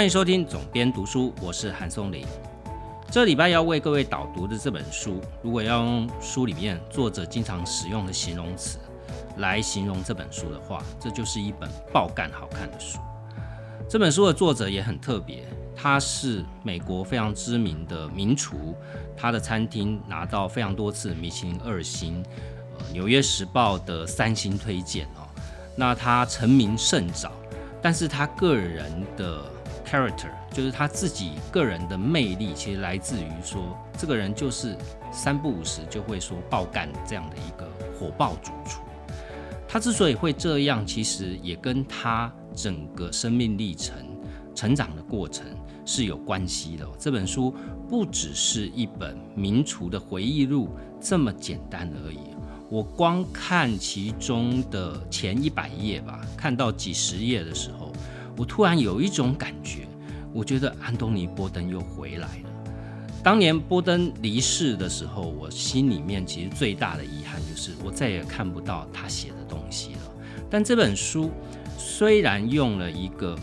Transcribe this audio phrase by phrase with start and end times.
[0.00, 2.24] 欢迎收听总编读书，我是韩松林。
[3.10, 8.78] 这礼拜要为各位导读的这本书，如果要用书里面作者经常使用的形容词
[9.36, 12.98] 来形容这本书的话，这就是一本爆干好看的书。
[13.90, 15.46] 这本书的作者也很特别，
[15.76, 18.74] 他是美国非常知名的名厨，
[19.14, 22.24] 他的餐厅拿到非常多次米其林二星，
[22.78, 25.28] 呃，《纽约时报》的三星推荐哦。
[25.76, 27.30] 那他成名甚早，
[27.82, 29.44] 但是他个人的
[29.90, 34.76] character 就是他自己个人的魅力，其实来自于说这个人就是
[35.10, 38.80] 三不五时就会说爆干这样的一个火爆主厨。
[39.66, 43.96] 他之所以会这样，其实也跟他整个生命历程、
[44.54, 45.46] 成长的过程
[45.84, 46.86] 是有关系的。
[46.98, 47.54] 这本书
[47.88, 50.68] 不只是一本名厨的回忆录
[51.00, 52.18] 这么简单而已。
[52.68, 57.79] 我光看其中的前一百页吧，看到几十页的时候。
[58.40, 59.86] 我突然有一种感觉，
[60.32, 62.50] 我觉得安东尼·波登又回来了。
[63.22, 70.00] 当年波登离世的时候，我心里面其实最大的遗憾就是我再也看不到他写的东西了。
[70.48, 71.30] 但这本书
[71.76, 73.38] 虽然用了一个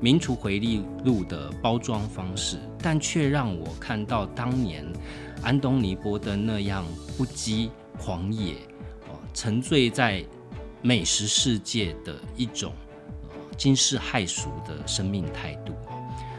[0.00, 4.90] 民厨回忆录的包装方式，但却让我看到当年
[5.42, 6.82] 安东尼·波登那样
[7.18, 7.68] 不羁
[7.98, 8.54] 狂野、
[9.06, 10.24] 哦沉醉在
[10.80, 12.72] 美食世界的一种。
[13.60, 15.74] 惊世骇俗的生命态度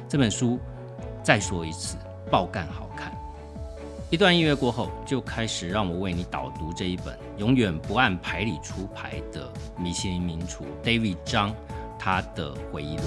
[0.10, 0.60] 这本书
[1.22, 1.96] 再说一次，
[2.32, 3.16] 爆干好看。
[4.10, 11.54] 一段音乐过后，就开始让我为你导读这一本永远不按牌理出牌的米其林名厨 David 张
[12.00, 13.04] 他的回忆录。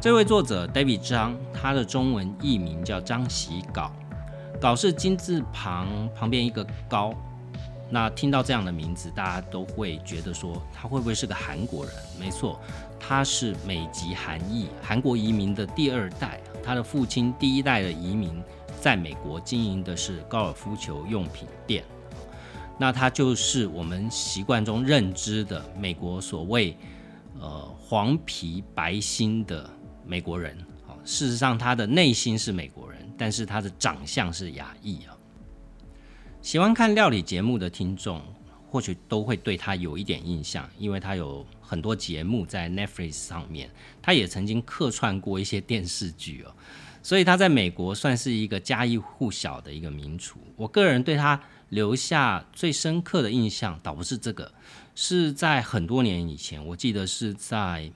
[0.00, 3.92] 这位作者 David 张，他的中文译名叫张喜稿。
[4.60, 7.14] 稿是金字旁旁边一个高，
[7.88, 11.94] 那听到这样的名字，大家都会觉得说他会不会是个韩国人？
[12.18, 12.60] 没错，
[12.98, 16.38] 他是美籍韩裔，韩国移民的第二代。
[16.62, 18.30] 他的父亲第一代的移民
[18.82, 21.82] 在美国经营的是高尔夫球用品店，
[22.78, 26.76] 那他就是我们习惯中认知的美国所谓
[27.40, 29.68] 呃黄皮白心的
[30.04, 30.54] 美国人。
[31.02, 32.89] 事实上，他的内心是美国人。
[33.20, 35.14] 但是他的长相是亚裔啊，
[36.40, 38.22] 喜欢看料理节目的听众
[38.66, 43.68] 或许都会对他有一点印象，因为他有很多节目在 Netflix 上面，
[44.00, 46.54] 他也曾经客串过一些电视剧哦，
[47.02, 50.40] 所以他在美国算是一个家喻户晓的一个名厨。
[50.56, 51.38] 我个人对他
[51.68, 54.50] 留下最深刻的印象，倒不是这个，
[54.94, 57.92] 是在很多年以前，我记得是在。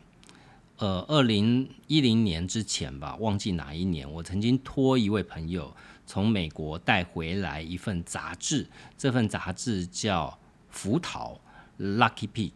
[0.84, 5.74] 呃，二零一零年之前吧，忘记哪一年，我曾经托一位朋友
[6.04, 8.66] 从美国带回来一份杂志，
[8.98, 10.28] 这份杂志叫
[10.68, 11.40] 《福桃
[11.80, 12.52] Lucky Peach》。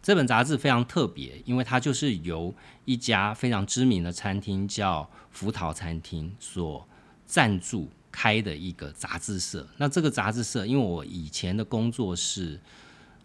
[0.00, 2.54] 这本杂志非常特别，因为它就是由
[2.84, 6.86] 一家非常知名的餐厅叫福桃餐厅所
[7.26, 9.66] 赞助开的一个杂志社。
[9.78, 12.60] 那这个杂志社，因为我以前的工作是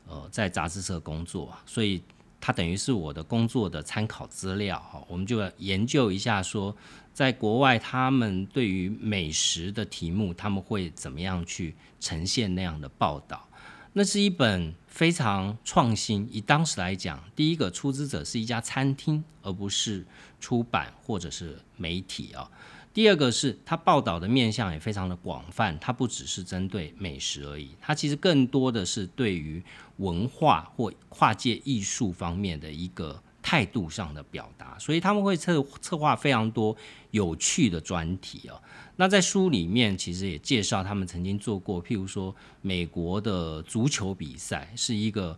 [0.08, 2.02] 呃在杂志社工作，所以。
[2.42, 6.76] 它等于是我的工作的参考资料哈，我们就要研究一下说，
[7.14, 13.46] 在国外他们对于美食的题目，他们会怎么样去呈现那样的报道？
[13.94, 16.30] 那是一本非常创新。
[16.32, 20.06] 以当时来讲，第一个出资者是一家餐厅，而不是
[20.40, 22.50] 出版或者是媒体啊。
[22.92, 29.62] 第二个是它报道的面向也非常的广泛，它不只是针对美食而已，它其实更多的是对于
[29.98, 36.76] 文化或跨界艺术方面的一个态度上的表达，所以他们会策策划非常多
[37.12, 38.60] 有趣的专题哦。
[38.96, 45.38] 那在书里面其实也介绍他们曾经做过，譬如说美国的足球比赛是一个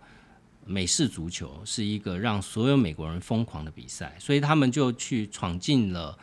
[0.65, 6.17] 美式足球，是一个让所有美国人疯狂的比赛，所以他们就去闯进了。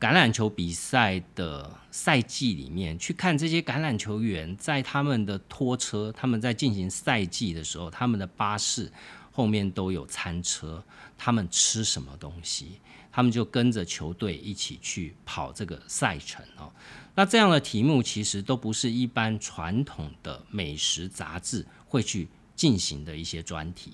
[0.00, 8.90] 橄榄球比赛的赛季里面，去看这些橄榄球员在他们的拖车，他们在进行赛季的时候，他们的巴士
[9.30, 10.82] 后面都有餐车，
[11.18, 12.80] 他们吃什么东西，
[13.12, 16.72] 他们就跟着球队一起去跑这个赛程哦。
[17.14, 22.26] 那这样的题目其实都不是一般传统的美食杂志会去
[22.56, 23.92] 进行的一些专题。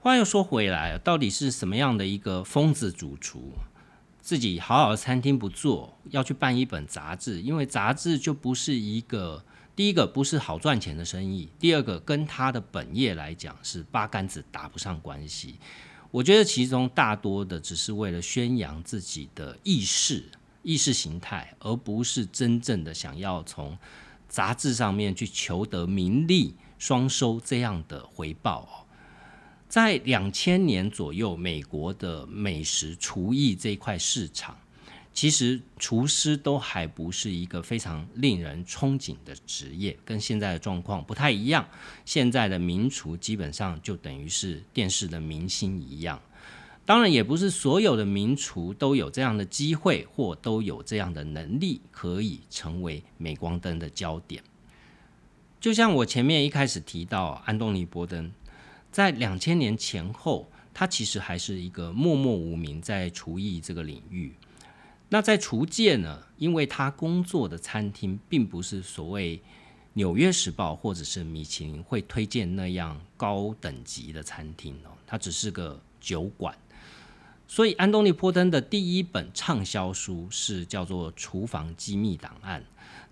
[0.00, 3.52] 话又说回来，到底是什么样的一个疯子主厨？
[4.24, 9.44] 自己好好的餐厅不做，要去办一本杂志，因为杂志就不是一个
[9.76, 15.56] 第一个不是好赚钱的生意，第二个跟他的本业来讲是八竿子打不上关系。
[16.10, 20.24] 我觉得其中大多的只是为了宣扬自己的意识、
[20.62, 23.76] 意识形态，而不是真正的想要从
[24.26, 26.54] 杂志上面去求得名利。
[26.76, 28.83] 双收这样的回报。
[29.74, 34.56] 在两千年左右，美国的美食厨艺这一块市场，
[35.12, 41.66] 其实厨师都还不是一个非常令人憧憬的职业，跟现在的状况不太一样。
[42.04, 46.22] 现在的名厨基本上就等于是电视的明星一样。
[46.86, 54.40] 当然，也不是所有的名厨都有这样的机会，或都有这样的能力，可以成为镁光灯的焦点。
[55.60, 58.30] 就像我前面一开始提到，安东尼·波登。
[58.94, 64.32] 在两千年前后，他其实还是一个默默无名在厨艺这个领域。
[65.08, 69.36] 那在厨界呢，因为他工作的餐厅并不是所谓
[69.94, 76.56] 《纽约时报》或者是米其林会推荐那样高等级的餐厅哦，它只是个酒馆。
[77.48, 82.60] 所以，安东尼·波登的第一本畅销书是叫做《厨房机密档案》。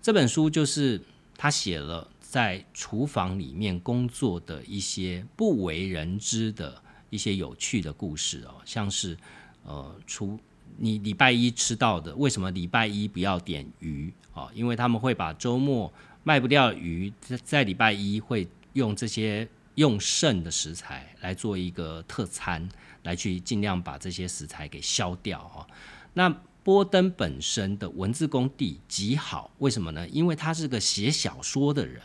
[0.01, 1.01] 这本书就是
[1.35, 2.07] 他写了。
[2.33, 6.81] 在厨房里面工作的一些不为人知的
[7.11, 9.15] 一些有趣的故事哦，像是
[9.63, 10.39] 呃，厨
[10.79, 14.49] 你礼拜一吃到的，为什么礼拜一不要点鱼啊？
[14.55, 15.93] 因为他们会把周末
[16.23, 22.67] 卖不掉鱼，在在礼拜一会用这些用剩的食材来做一个特餐，
[23.03, 25.67] 来去尽量把这些食材给消掉哦。
[26.15, 30.09] 那波登本身的文字功底极好，为什么呢？
[30.09, 32.01] 因为他是个写小说的人。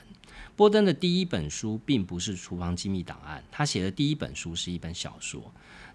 [0.58, 5.40] 波登的第一本书并不是《厨房机密档案》，他写的第一本书是一本小说。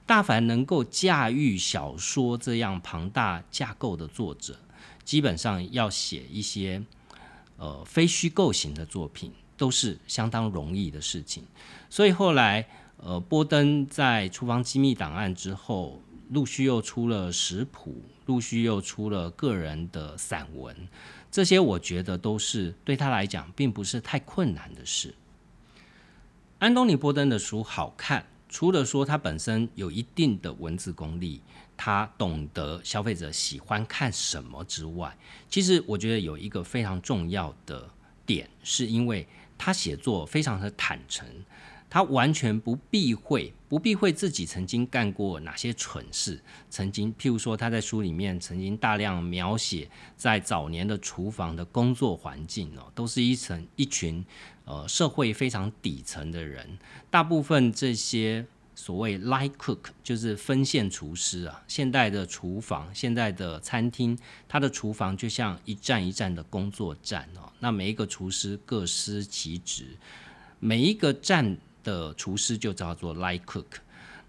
[0.06, 4.58] 大凡能够驾驭小说这样庞大架构的作者，
[5.04, 6.82] 基本上要写一些
[7.58, 11.44] 呃非虚构型的作品，都是相当容易的事情。
[11.90, 20.74] 所以后来，呃，波登在《厨房机密档案》之后，陆续又出了食谱，陆续又出了个人的散文。
[21.34, 25.16] 这些我觉得都是对他来讲并不是太困难的事。
[26.60, 31.42] 安东尼·波登的书好看，除了说他本身有一定的文字功力，
[31.76, 35.18] 他懂得消费者喜欢看什么之外，
[35.50, 37.90] 其实我觉得有一个非常重要的
[38.28, 39.28] 点，是因为
[39.58, 41.28] 他写作非常的坦诚。
[41.90, 46.40] 他完全不避讳，不避讳自己曾经干过哪些蠢事。
[46.70, 54.24] 曾经，譬如说，他在书里面曾经大量描写在早年的厨房的工作环境哦，都是一层一群
[54.66, 56.78] 呃社会非常底层的人。
[57.10, 64.16] 大部分这些所谓 line cook 就是分线厨师啊，现代的厨房、现在的餐厅，
[64.48, 67.52] 它的厨房就像一站一站的工作站哦。
[67.60, 69.98] 那每一个厨师各司其职，
[70.60, 71.58] 每一个站。
[71.84, 73.66] 的厨师就叫做 light cook，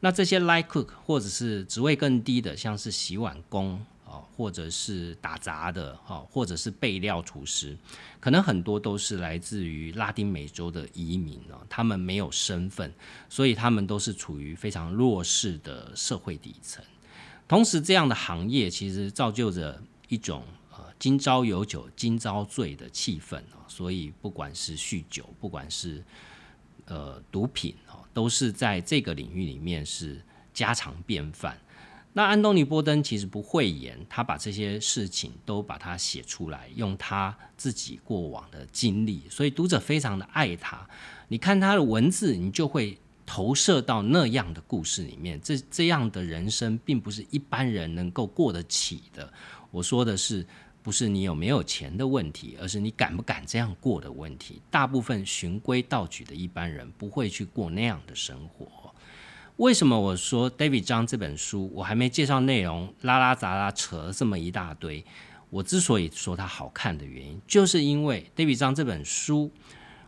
[0.00, 3.74] 那这些 light cook 或者是职位更低的，像是洗碗工
[4.04, 7.76] 啊，或者是打杂的哈，或者是备料厨师，
[8.20, 12.92] 可能很多都是来自于拉丁美洲的移民啊，他们没有身份，
[13.28, 16.84] 所以他们都是处于非常弱势的社会底层。
[17.46, 20.42] 同时，这样的行业其实造就着一种
[20.72, 26.02] 呃“今朝有酒今朝醉”的气氛啊，所以不管是酗酒，不管是
[26.86, 30.20] 呃，毒品哦，都是在这个领域里面是
[30.52, 31.58] 家常便饭。
[32.12, 40.86] 那安东尼·波登其实不讳言，他把这些事情都把它写出来，用他自己过往的经历，所以读者非常的爱他。
[41.28, 45.40] 你看他的文字，你就会投射到那样的故事里面。
[45.42, 49.32] 这这样的人生，并不是一般人能够过得起的。
[49.70, 50.46] 我说的是。
[50.84, 54.60] 不是你有没有钱的问题，而是你敢不敢这样过的问题。
[54.70, 58.68] 大部分循规蹈矩的一般人不会去过那样的生活。
[59.56, 65.02] 为什么我说 David 张这本书，我还没介绍内容，拉拉杂杂扯了这么一大堆？
[65.48, 69.50] 我之所以说它好看的原因，就是因为 David 张这本书，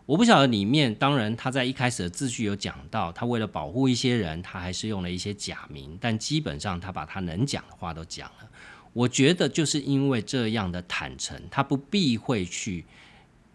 [0.04, 8.50] 我不晓得里面，当然他在一开始的字句有讲到，他为了保护一些人，他还是用了一些假名，但基本上他把他能讲的话都讲了。
[8.97, 12.87] 我觉得就是因为这样的坦诚，他不避讳去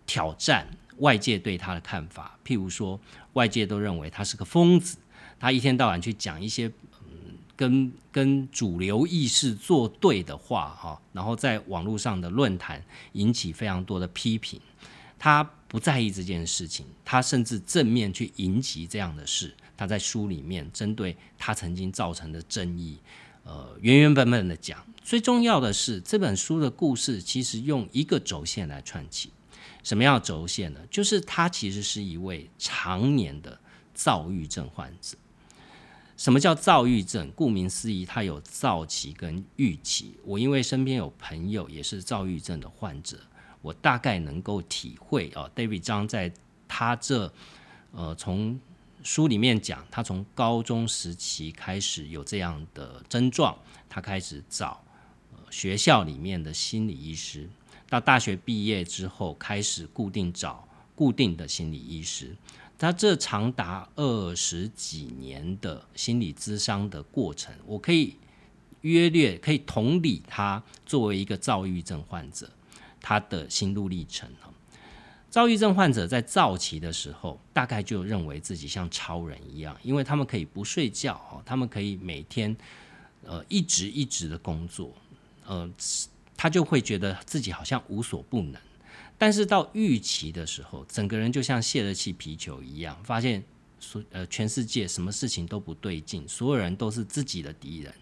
[0.06, 0.68] 挑战
[1.00, 2.38] 外界对他的看法。
[2.46, 3.00] 譬如说，
[3.34, 5.00] 外界都认为他是个疯子，
[5.40, 12.84] 他一天到晚去讲一些嗯跟跟主流意识作对的话哈，然后在网络上的论坛
[13.14, 14.62] 引起非常多的批评。
[15.18, 19.52] 他不在意这件事情，他甚至正面去迎击这样的事。
[19.76, 23.00] 他在书里面针对他曾经造成的争议。
[23.44, 29.32] 呃，原原本本的讲，最重要的是这本书的故事其实用一个轴线来串起。
[29.84, 30.80] 什么样轴线呢？
[30.92, 33.60] 就是他其实是一位常年的
[33.94, 35.18] 躁郁症患者。
[36.18, 37.32] 什么叫躁郁症？
[37.32, 40.16] 顾名思义，他有躁期跟郁期。
[40.24, 43.18] 我因为身边有朋友也是躁郁症的患者，
[43.64, 45.50] 我大概能够体会哦。
[45.56, 46.32] David 张在
[46.68, 47.34] 他这
[47.92, 48.60] 呃，从
[49.04, 53.58] 书里面讲，他从高中时期开始有这样的症状，
[53.90, 54.84] 他开始找
[55.50, 57.50] 学校里面的心理医师。
[57.90, 62.36] 到大学毕业之后，开始固定找固定的心理医师。
[62.78, 68.16] 他这长达二十几年的心理咨商的过程，我可以
[68.82, 72.50] 约略可以同理他作为一个躁郁症患者
[73.00, 74.28] 他的心路历程
[75.32, 82.54] 躁郁症患者在躁期的时候，大概就认为自己像超人一样，因为他们可以不睡觉哦，他们可以每天
[83.24, 84.94] 呃一直一直的工作，
[85.48, 85.72] 呃，
[86.36, 88.62] 他就会觉得自己好像无所不能。
[89.18, 93.42] 但是到预期的时候，整个人就像泄了气皮球一样，发现
[93.80, 97.94] 所呃全世界什么事情都不对劲，所有人都是自己的敌人，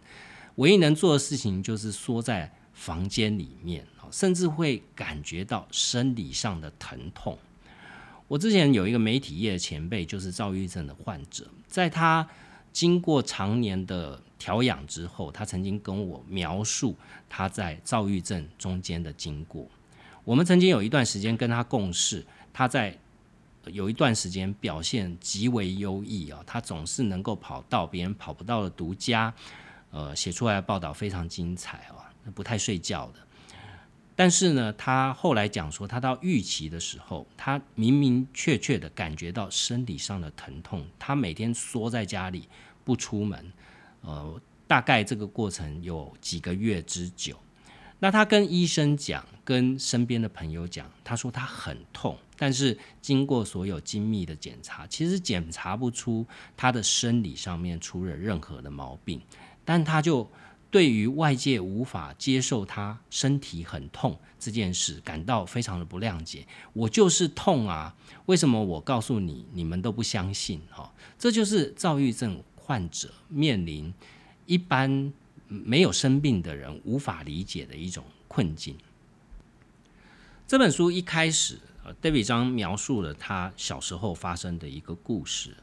[0.55, 3.85] 唯一能做的事情就是缩在房间里面。
[4.11, 7.37] 甚至会感觉到生理上的疼痛。
[8.27, 12.27] 我之前有一个媒体业的前辈，就是躁郁症的患者，在他
[12.71, 16.95] 经过常年的调养之后，他曾经跟我描述
[17.27, 19.67] 他在躁郁症中间的经过。
[20.23, 22.23] 我们曾经有一段时间跟他共事，
[22.53, 22.95] 他在
[23.65, 29.33] 有一段时间表现极为优异啊，他总是能够跑到别人跑不到的独家，
[29.89, 33.19] 呃，写出来的报道非常精彩啊，不太睡觉的。
[34.19, 42.49] 但是呢，他后来讲说，他到预期的时候，他明明确确的感觉到生理上的疼痛，他每天缩在家里
[42.83, 43.53] 不出门，
[44.01, 47.33] 呃，大概这个过程有几个月之久。
[47.99, 59.21] 那他跟医生讲，跟身边的朋友讲，他说他很痛，但是经过所有精密的检查，其实检查不出他的生理上面出了任何的毛病，
[59.63, 60.29] 但他就。
[60.71, 66.45] 对于外界无法接受他身体很痛这件事，感到非常的不谅解。
[66.73, 67.95] 我就是痛啊，
[68.27, 70.61] 为什么我告诉你，你们都不相信？
[70.69, 73.91] 哈，这就是躁郁症患者面临
[74.45, 75.11] 一般
[75.47, 78.77] 没有生病的人无法理解的一种困境。
[80.47, 85.57] 这本书一开始，呃，David 张描述了他小时候发生的一个故事。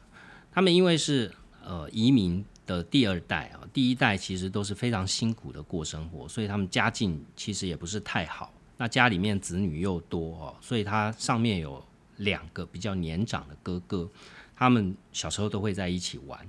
[0.51, 1.33] 他们因为是
[1.63, 2.43] 呃移民。
[2.67, 8.53] 的第二代啊，第一代其实都是非常辛苦的过生活，所以他们家境其实也不是太好。
[8.77, 11.83] 那家里面子女又多哦，所以他上面有
[12.17, 14.07] 两个比较年长的哥哥，
[14.55, 16.47] 他们小时候都会在一起玩。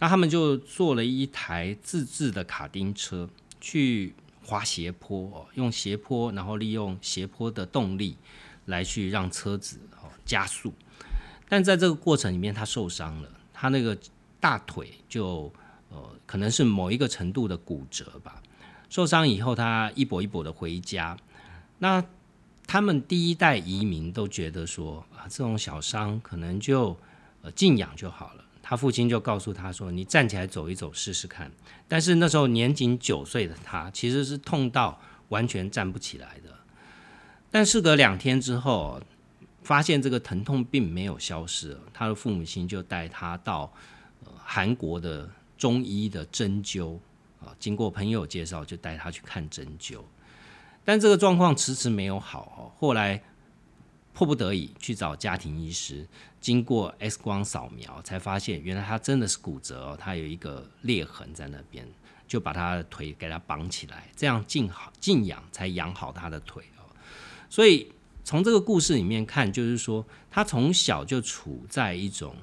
[0.00, 4.12] 那他们就做了一台自制的卡丁车去
[4.44, 8.16] 滑斜坡哦，用斜坡，然后利用斜坡的动力
[8.66, 10.74] 来去让车子哦加速。
[11.48, 13.96] 但在这个过程里面，他受伤了，他那个。
[14.42, 15.52] 大腿就
[15.88, 18.42] 呃可能是某一个程度的骨折吧，
[18.88, 21.16] 受伤以后他一跛一跛的回家。
[21.78, 22.04] 那
[22.66, 26.96] 他们第一代移民都觉得说啊这种小伤可能就
[27.42, 28.44] 呃静养就好了。
[28.60, 31.48] 他父亲就告诉他说你站起来走一走试试看。
[31.86, 36.50] 但是那时候年仅九岁的他其实是痛到完全站不起来的。
[37.48, 39.00] 但事隔两天之后，
[39.62, 43.72] 发现这个疼痛并没有消失，他的父母亲就带他到。
[44.44, 46.98] 韩国的中医的针灸
[47.40, 50.00] 啊，经过朋友介绍，就带他去看针灸，
[50.84, 52.60] 但这个状况迟迟没有好哦。
[52.78, 53.22] 后来
[54.12, 56.06] 迫不得已去找家庭医师，
[56.40, 61.86] 经过 X 光扫描，才发现原来他真的是骨折哦，他有一个裂痕在那边，
[62.28, 66.84] 就把他的腿给他绑起来，这样静好静养才养好他的腿哦。
[67.48, 67.90] 所以
[68.24, 72.36] 从这个故事里面看，就是说他从小就处在一种。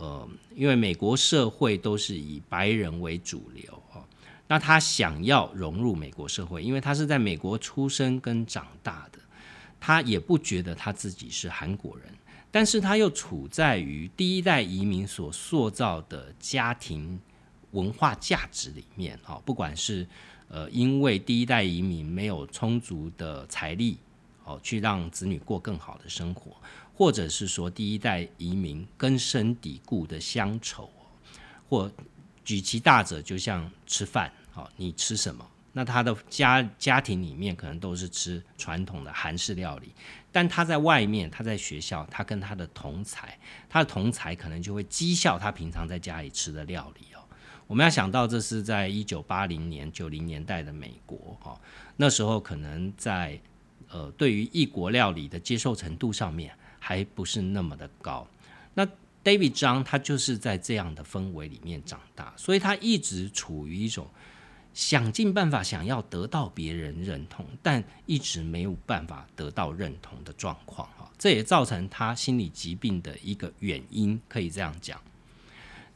[0.00, 4.04] 呃，因为美国社会都是以白人为主流哦，
[4.46, 9.18] 那他想要融入美国社会，因为他是在美国出生跟长大的，
[9.80, 12.06] 他也不觉得他自己是韩国人，
[12.52, 17.18] 但是他又处在于第一代移民所塑造的家庭
[17.72, 20.06] 文化价值里面哦，不管是
[20.48, 23.98] 呃，因为第一代移民没有充足的财力
[24.44, 26.56] 哦，去让子女过更好的生活。
[26.98, 30.90] 或者是说第一代移民根深蒂固的乡愁，
[31.68, 31.88] 或
[32.44, 35.48] 举其大者，就像吃饭，好，你吃什么？
[35.72, 39.92] 那他的家家庭里面可能都是吃传统的韩式料理，
[40.32, 43.38] 但他在外面，他在学校，他跟他的同才，
[43.68, 47.22] 他的同才可能就会讥笑他平常在家里吃的料理哦。
[47.68, 51.56] 我们要想到，这是在一九八零年、九零年代的美国哦，
[51.96, 53.40] 那时候可能在
[53.88, 56.52] 呃对于异国料理的接受程度上面。
[56.78, 58.26] 还不是那么的高。
[58.74, 58.86] 那
[59.24, 64.08] David 张他就是在这样的氛围里面长大，所以他一直处于一种
[64.72, 74.98] 想尽办法想要得到别人认同，但一直没有办法得到认同的状况哈，这也造成他心理疾病的一个原因，可以这样讲。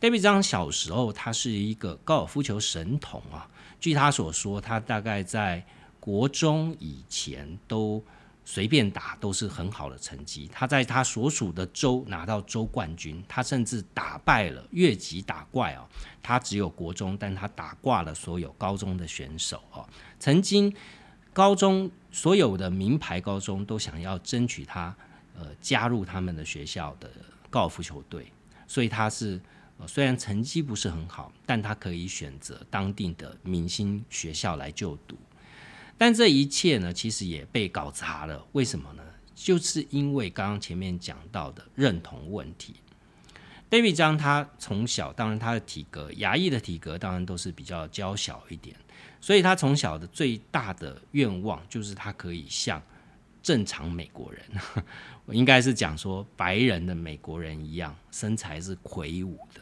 [0.01, 3.49] David 张小时候他是一个高尔夫球神童啊，
[3.81, 5.65] 据他所说，他大概在
[6.01, 8.05] 国中以前都。
[8.45, 10.49] 随便打都是很好的成绩。
[10.53, 15.87] 他在他所属的州拿到州冠军，他甚至打败了越级打怪哦。
[16.23, 19.89] 他只有国中，但他打挂了所有高中的选手哦。
[20.19, 20.75] 曾经
[21.33, 24.95] 高中所有的名牌高中都想要争取他
[25.39, 27.11] 呃加入他们的学校的
[27.49, 28.33] 高尔夫球队，
[28.67, 29.41] 所以他是
[29.87, 35.17] 虽然成绩不是很好，但他可以选择当地的明星学校来就读。
[35.97, 38.45] 但这一切呢，其实也被搞砸了。
[38.53, 39.03] 为什么呢？
[39.35, 42.75] 就是因为刚刚前面讲到的认同问题。
[43.71, 48.77] David 张他从小，当然他的体格，牙医的体格当然都是比较娇小一点，
[49.21, 52.81] 所以他从小的最大的愿望就是他可以像
[53.43, 54.43] 正常美国人，
[55.25, 59.61] 我 应该是讲说白人的美国人一样，身材是魁梧的。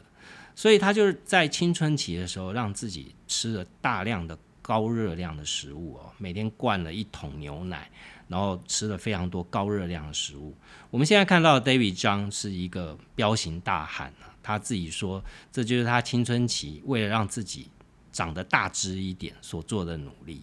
[0.55, 4.37] 所以他就是在青春期的时候，让自己吃了大量的。
[4.71, 7.91] 高热量的食物哦，每天灌了一桶牛奶，
[8.29, 10.55] 然后吃了非常多高热量的食物。
[10.93, 17.67] 我们现在看到 David 张是一个彪形大汉啊，他自己说这就是他青春期为了让自己
[18.13, 20.43] 长得大只一点所做的努力。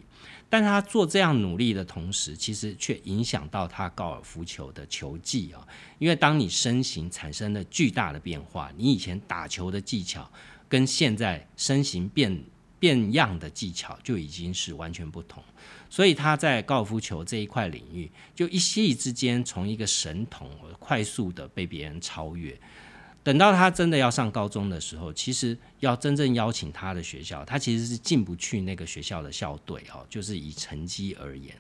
[0.50, 5.66] 但他做这样努力的同时，其实却影响到他高尔夫球的球技啊。
[6.00, 10.30] 因为当你身形产生了巨大的变化，你以前打球的技巧
[10.68, 12.38] 跟现在身形变。
[12.80, 15.44] 变样的技巧就已经是完全不同，
[15.90, 22.56] 所以他在高尔夫球这一块领域，就一夕之间从一个神童快速的被别人超越。
[23.24, 30.06] 等到他真的要上高中的时候，其实要真正邀请他的学校，他其实是进不去那个学校的校队哦。
[30.10, 31.54] 就是以成绩而言，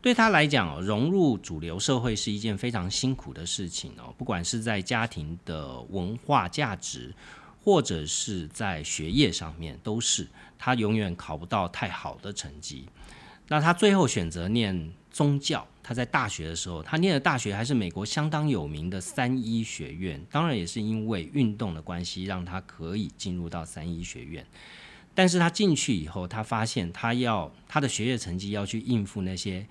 [0.00, 4.14] 对他来讲，融入主流社会是一件非常辛苦的事情哦。
[4.16, 7.12] 不管是在家庭的文化价值。
[7.64, 12.86] 或者是在学业上面，都是他永远考不到太好的成绩。
[13.48, 15.66] 那他最后选择念宗教。
[15.82, 20.18] 他在大学的时候，他念的大学还是美国相当有名的三一学院。
[20.30, 24.46] 当然也是因为运动的关系，让他可以进入到三一学院。
[25.14, 29.66] 但是他进去以后，他发现他要他的学业成绩要去应付那些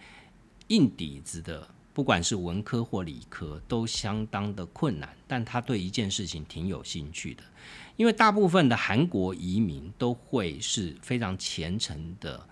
[0.67, 5.09] 硬底子的，不管是文科或理科，都相当的困难。
[5.27, 7.43] 但他对一件事情挺有兴趣的。
[7.95, 12.43] 因为大部分的韩国移民都会是非常虔诚的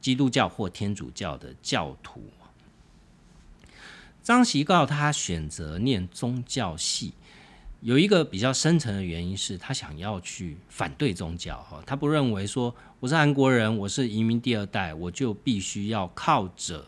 [0.00, 2.24] 基督教或天主教的教徒。
[4.22, 7.12] 张习告他选择念宗教系，
[7.80, 16.84] 有一个比较深层的原因是他想要去反对宗教哈，他不认为说我是韩国人，我是移民第二代，我就必须要靠着。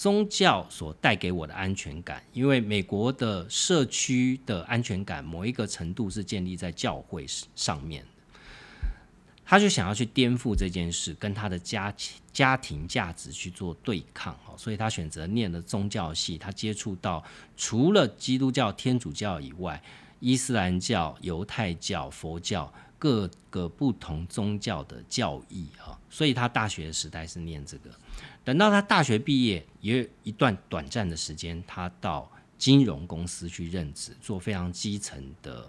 [0.00, 8.02] 宗教所带给我的安全感，因为美国的社区的安全感某一个程度是建立在教会上面
[9.44, 11.94] 他就想要去颠覆这件事，跟他的家
[12.32, 17.22] 家庭价值去做对抗哦，所以他选择念了宗教系，他接触到
[17.58, 19.82] 除了基督教、天主教以外，
[20.18, 27.90] 伊斯兰教、犹太教、佛教各个不同宗教的教义啊，所以他大学时代是念这个。
[28.50, 35.64] 等到他大学毕业，也有一段短暂的时间，他到金融公司去任职，做非常基层的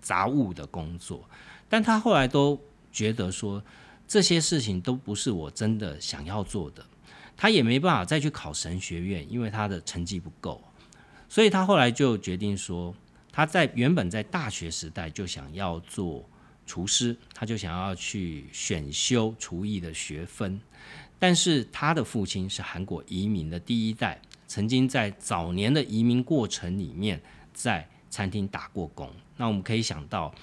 [0.00, 1.28] 杂务的工作。
[1.68, 2.56] 但他后来都
[2.92, 3.60] 觉得说，
[4.06, 6.86] 这些事情都不是我真的想要做的。
[7.36, 10.62] 他也没办法再去考神学院，因为他的成绩不够。
[11.28, 12.94] 所以他后来就决定说，
[13.32, 16.24] 他在原本在大学时代就想要做
[16.64, 20.60] 厨师，他就想要去选修厨艺的学分。
[21.20, 27.20] 但是他的父亲是韩国移民的第一代，曾经在早年的移民过程里面
[27.52, 29.08] 在餐厅打过工。
[29.36, 30.34] 那我们可以想到，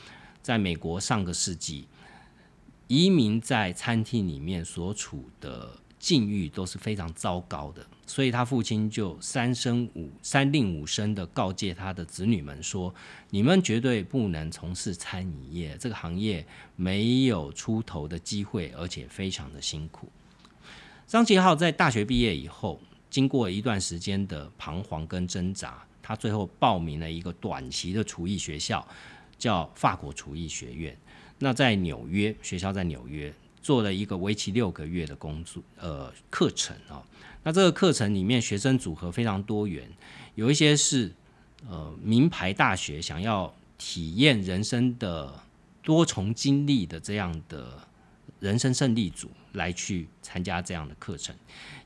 [0.41, 1.87] 在美国上个世纪，
[2.87, 7.85] 移民在餐厅里面所处的境遇都是非常糟糕的。
[8.05, 12.93] 所以他父亲就三声五三令五申的告诫他的子女们说
[13.31, 20.07] ：“你们绝对不能从事餐饮业，这个行业没有出头的机会，而且非常的辛苦。”
[21.07, 22.77] 张杰浩在大学毕业以后，
[23.09, 28.85] 经过一段时间的彷徨跟挣扎，他最后报名了一个短期的厨艺学校，
[29.39, 30.95] 叫法国厨艺学院。
[31.39, 37.01] 那在纽约，学校在纽约做了一个为期六个月的工作呃课程啊。
[37.41, 39.89] 那这个课程里面学生组合非常多元，
[40.35, 41.09] 有一些是
[41.69, 45.41] 呃名牌大学想要体验人生的
[45.81, 47.87] 多重经历的这样的
[48.41, 51.35] 人生胜利组来去参加这样的课程，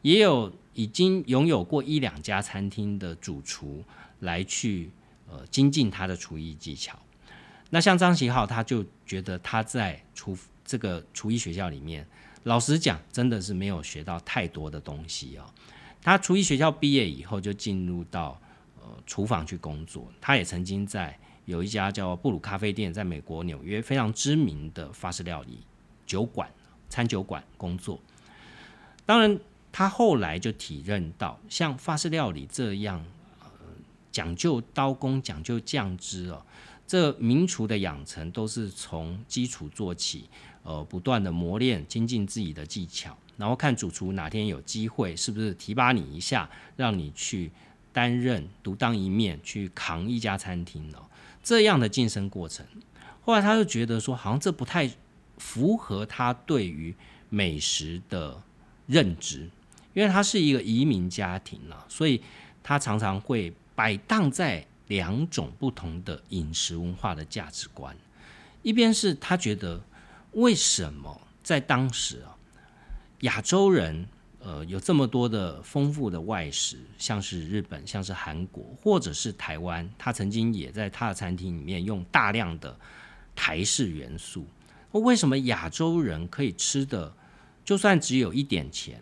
[0.02, 3.84] 也有已经拥有过一两家餐厅的主厨
[4.20, 4.92] 来去
[5.28, 6.98] 呃精进他的厨艺技巧。
[7.70, 12.06] 那像张喜浩，他就觉得他在厨这个厨艺学校里面，
[12.44, 15.46] 老实讲，真的是没有学到太多的东西哦。
[16.02, 18.40] 他厨艺学校毕业以后，就进入到
[18.82, 20.12] 呃厨房去工作。
[20.20, 25.60] 他也曾经在有一家叫布鲁咖啡店，在美国纽约非常知名的法式料理
[26.06, 26.52] 酒馆、
[26.92, 28.00] 餐酒馆工作。
[29.08, 29.40] 当然，
[29.72, 33.04] 他后来就体认到，像法式料理这样
[33.40, 33.48] 呃
[34.12, 36.46] 讲究刀工、讲究酱汁哦。
[36.86, 40.30] 这名厨的养成都是从基础做起，
[40.62, 47.50] 呃，不断的磨练、精进自己的技巧，然后看主厨哪天有机会，是不是提拔你一下，让你去
[47.94, 51.08] 担任独当一面，去扛一家餐厅哦。
[51.42, 52.66] 这样的晋升过程，
[53.24, 54.92] 后来他就觉得说，好像这不太
[55.42, 56.96] 符合他对于
[57.30, 58.42] 美食的
[58.86, 59.50] 认知，
[59.94, 62.22] 因为他是一个移民家庭了，所以
[62.62, 64.66] 他常常会摆荡在。
[64.88, 67.96] 两种不同的饮食文化的价值观，
[68.62, 69.82] 一边是他觉得
[70.34, 72.36] 为什么在当时啊，
[73.22, 74.06] 亚洲人
[74.40, 82.78] 呃有这么多的丰富的外食，像是日本，像是韩国，或者是台湾，他曾经也在他的餐厅里面用大量的
[83.34, 84.46] 台式元素，
[85.00, 87.16] 为什么亚洲人可以吃的
[87.64, 89.02] 就算只有一点钱，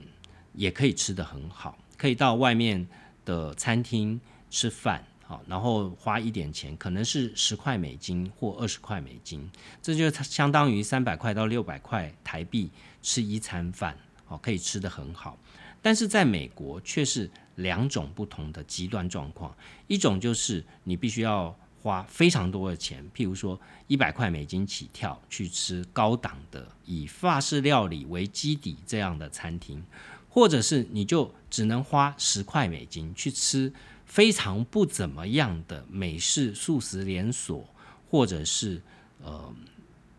[0.53, 2.87] 也可以吃得很好，可以到外面
[3.25, 5.03] 的餐厅吃饭。
[5.25, 9.47] 好，然后花一点钱，可能是十块美金或二十块美金，
[9.79, 12.71] 这就相当于三百块到六百块台币
[13.03, 15.37] 吃一餐饭，好，可以吃得很好。
[15.83, 29.83] 但是在美国却是两种不同的极端状况，一种就是你必须要花非常多的钱，譬如说一百块美金起跳去吃高档的以法式料理为基底这样的餐厅，
[30.29, 33.71] 或者是你就只能花十块美金去吃。
[34.05, 37.63] 非常不怎么样的美式素食连锁，
[38.09, 38.81] 或者是
[39.21, 39.53] 呃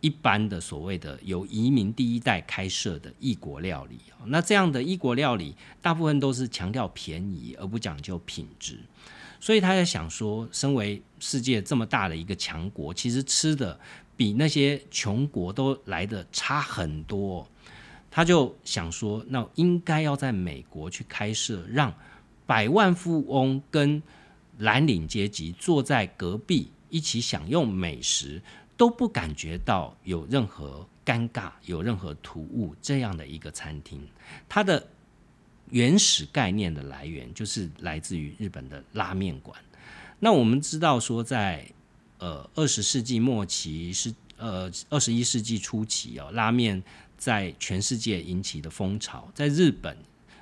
[0.01, 8.79] 一般的所谓的由移民第一代开设的异国料理那这样的异国料理大部分都是强调便宜而不讲究品质，
[9.39, 13.79] 所以他在想说，身为世界这么大的一个强国，其实吃的
[14.17, 17.47] 比那些穷国都来的差很多，
[18.11, 21.93] 他就想说，那应该要在美国去开设让。
[22.47, 24.03] 百万富翁跟
[24.59, 28.43] 蓝领阶级坐在隔壁一起享用美食，
[28.81, 34.01] 都不感觉到有任何尴尬、有任何突兀这样的一个餐厅。
[34.49, 34.89] 它的
[35.69, 39.61] 原始概念的来源就是来自于日本的拉面馆。
[40.19, 41.71] 那我们知道说，在
[42.17, 46.83] 呃二十世纪末期是呃二十一世纪初期哦，拉面
[47.19, 49.95] 在全世界引起的风潮，在日本。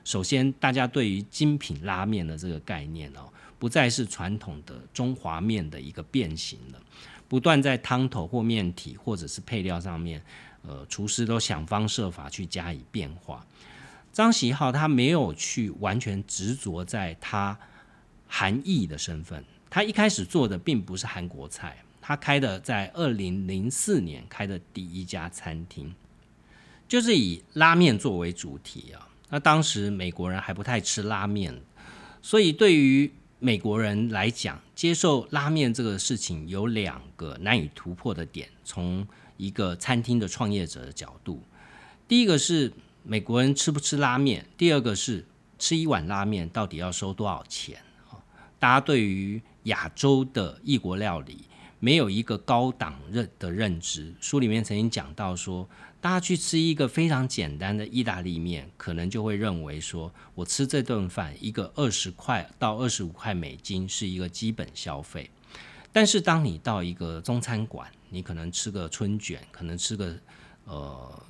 [0.05, 6.81] 首先，大家对于精品拉面的这个概念哦，不再是传统的中华面的一个变形了，
[7.28, 10.22] 不断在汤头或面体或者是配料上面，
[10.62, 13.46] 呃，厨师都想方设法去加以变化。
[14.12, 17.56] 张喜浩他没有去完全执着在他
[18.26, 25.94] 韩裔的身份，他一开始做的并不是韩国菜，他开的在二零零四年开的第一家餐厅，
[26.88, 29.06] 就是以拉面作为主题啊。
[29.28, 31.54] 那当时美国人还不太吃拉面，
[32.22, 38.48] 所以对于美国人来讲，接受拉面这个事情有两个难以突破的点。
[38.62, 39.04] 从
[39.36, 41.42] 一个餐厅的创业者的角度，
[42.06, 45.26] 第一个是美国人吃不吃拉面，第二个是
[45.58, 47.82] 吃一碗拉面到底要收多少钱？
[48.60, 51.46] 大家对于亚洲的异国料理
[51.80, 54.14] 没有一个高档认的认知。
[54.20, 55.68] 书里面曾经讲到说。
[56.00, 65.28] 大家去吃一个非常简单的意大利面，可能就会认为说，我吃这顿饭一个二十块到二十五块美金是一个基本消费。
[65.92, 70.16] 但是当你到一个中餐馆，你可能吃个春卷，可能吃个
[70.66, 71.22] 呃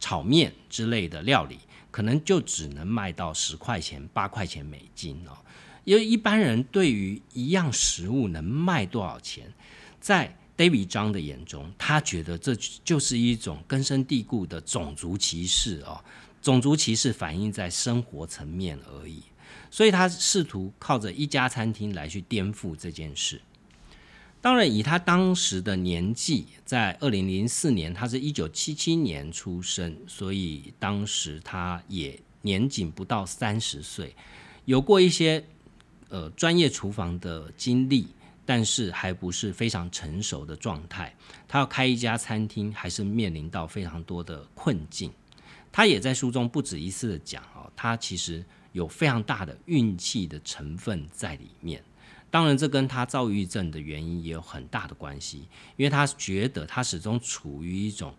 [0.00, 1.58] 炒面之类的料理，
[1.90, 5.36] 可能就只能卖到十块钱、八块钱美金哦。
[5.84, 9.52] 因为一般人对于一样食物能卖多少钱，
[10.00, 16.02] 在 David 张的眼中，他觉得这就是一种根深蒂固的种族歧视哦。
[16.40, 19.22] 种族歧视反映在生活层面而已，
[19.70, 23.40] 所以他试图靠着一家餐厅来去颠覆这件事。
[24.42, 34.14] 当然，以他当时的年纪，在二零零四年，他是一九七七年出生，所以当时他也年仅不到三十岁，
[34.66, 35.42] 有过一些
[36.10, 38.06] 呃专业厨房的经历。
[38.44, 41.14] 但是还不是非常成熟的状态。
[41.48, 45.12] 他要开一家餐厅，还是面临到非常多的困境。
[45.72, 51.82] 他也在书中不止一次的讲哦，他其实有非常大的运气的成分在里面。
[52.30, 58.14] 当然，这跟他躁郁症的原因也有很大的关系，因为他觉得他始终处于一种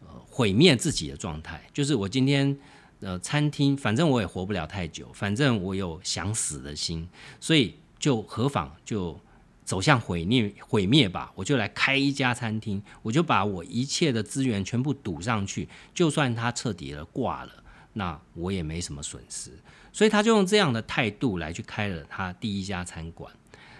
[0.00, 2.58] 呃毁灭自己的状态，就是我今天。
[3.00, 7.06] 呃，餐厅反正我也活不了太久，反正我有想死的心，
[7.38, 9.20] 所以就何妨就
[9.66, 11.30] 走向毁灭毁灭吧。
[11.34, 17.52] 我就来开一家餐厅，我就把我一切的资源全部赌上去，就算他彻底的挂了，
[17.92, 19.50] 那我也没什么损失。
[19.92, 23.30] 所以他就用这样的态度来去开了他第一家餐馆。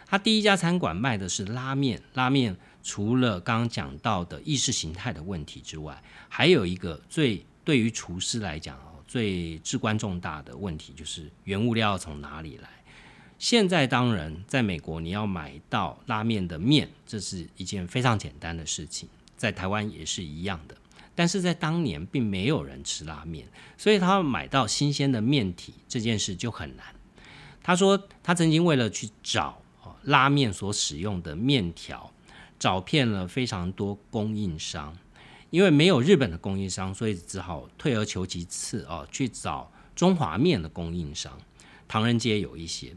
[0.05, 8.79] 他第一家餐馆卖的是拉面，拉面除了刚刚讲到的意识形态的问题之外，还有一个最对于厨师来讲。
[9.09, 12.68] 最至关重大的问题就是原物料从哪里来。
[13.38, 20.75] 现在当然，在美国你要买到拉面的面，这是一件非常简单的事情，在台湾也是一样的。
[21.14, 23.46] 但是在当年，并没有人吃拉面，
[23.77, 26.87] 所以他买到新鲜的面体这件事就很难。
[27.62, 29.61] 他说，他曾经为了去找
[30.05, 32.12] 拉面所使用的面条，
[32.59, 34.96] 找遍了非常多供应商。
[35.51, 41.38] 因为没有日本的供应商，所以只好退而求其次哦，去找中华面的供应商。
[41.88, 42.94] 唐人街有一些，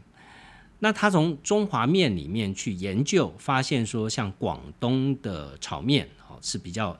[0.80, 6.98] 那他从中华面里面去研究，发现说，像广东的炒面哦是比较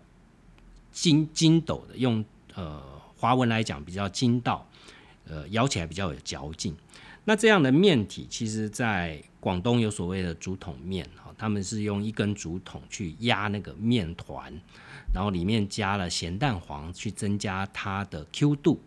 [0.92, 2.80] 筋筋斗的，用呃
[3.16, 4.66] 华文来讲比较筋道，
[5.26, 6.76] 呃咬起来比较有嚼劲。
[7.24, 14.52] 那这样的面体，其实在广东有所谓的竹筒面哈，他们是用一根竹筒去压那个面团。
[15.12, 18.80] 然后里面加了咸蛋黄去增加它的 Q 度，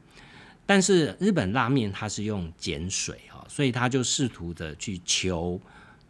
[0.65, 5.59] 但是日本拉面它是用碱水啊，所以他就试图的去求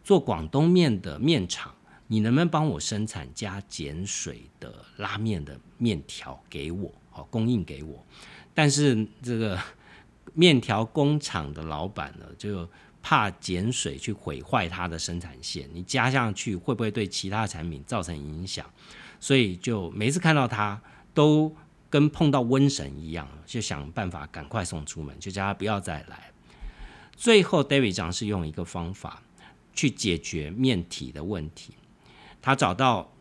[0.02, 1.74] 做广东面的面厂，
[2.06, 8.04] 你能不能帮我生产加碱水的拉面的面条给我，好供应给我？
[8.54, 9.58] 但是这个
[10.34, 12.68] 面条工厂的老板呢，就
[13.02, 18.64] 怕碱水去毁坏它的生产线，你加上去会不会对其他产品造成影响？
[19.18, 20.80] 所以就每次看到他，
[21.12, 21.54] 都
[21.94, 26.32] 跟碰到瘟神一样，就想办法赶快送出门，就叫他不要再来。
[27.16, 29.22] 最后，David 长是用一个方法
[29.72, 31.74] 去解决面体的问题。
[32.42, 33.12] 他找到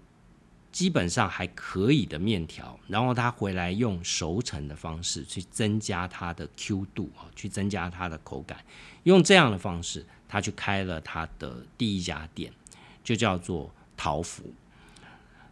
[0.72, 8.58] 基本上还可以的面条，然后他回来用熟成的方式去增加它的 Q 度啊，去增加它的口感。
[9.04, 12.52] 用这样的方式，他去开了他的第一家店，
[13.04, 14.52] 就叫做桃福。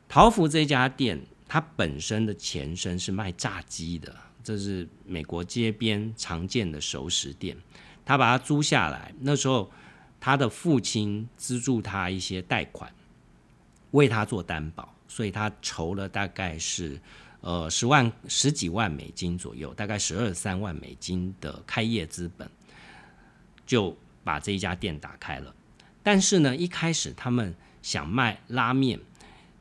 [0.10, 7.58] 桃福这家店，他本身的前身是卖炸鸡的，这是美国街边常见的熟食店。
[8.06, 9.70] 他把它租下来，那时候
[10.18, 12.90] 他的父亲资助他一些贷款，
[13.92, 16.98] 为他做担保，所以他筹了大概是
[17.42, 22.50] 呃十万十几万美金左右，大概十二三万美金的开业资本，
[23.66, 25.54] 就把这一家店打开了。
[26.02, 28.98] 但是呢，一开始他们想卖拉面。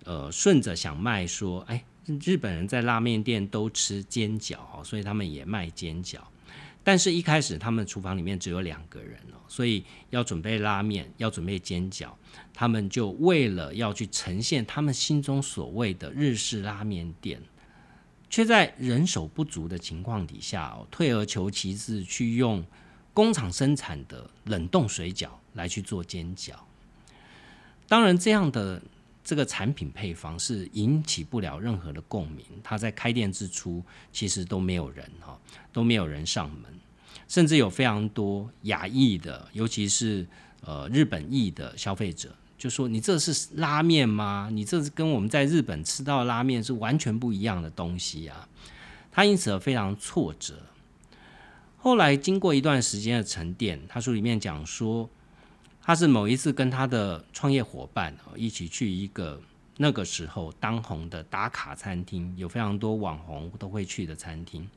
[0.04, 1.84] 呃，顺着想卖说，哎，
[2.22, 6.18] 日本人在拉面店都吃煎饺哦，所以他们也卖煎饺。
[6.82, 12.08] 但是，一开始他们厨房里面只有两个人哦，所以要准备拉面，要准备煎饺，
[12.54, 17.38] 他们就为了要去呈现他们心中所谓的日式拉面店，
[18.30, 22.64] 却在人手不足的情况底下哦，退而求其次，去用
[23.12, 26.54] 工厂生产的冷冻水饺来去做煎饺。
[27.86, 28.80] 当然，这样的。
[29.30, 32.44] 这个产品配方是引起不了任何的共鸣。
[32.64, 35.38] 他在开店之初，其实都没有人哈，
[35.72, 36.64] 都没有人上门，
[37.28, 40.26] 甚至有非常多亚裔的，尤其是
[40.62, 44.48] 呃日本裔的消费者，就说：“你这是拉面吗？
[44.52, 48.48] 你这是跟我们在日本吃到的拉面是完全不一样的东西啊！”
[49.12, 50.58] 他因此而非常挫折。
[51.76, 55.08] 后来经过一段时间的沉淀，他书里面讲说。
[55.82, 59.40] 他是某一次跟他的创业伙伴一起去一个
[59.78, 64.68] 那个时候当红的打卡餐厅，有非常多网红都会去的餐厅。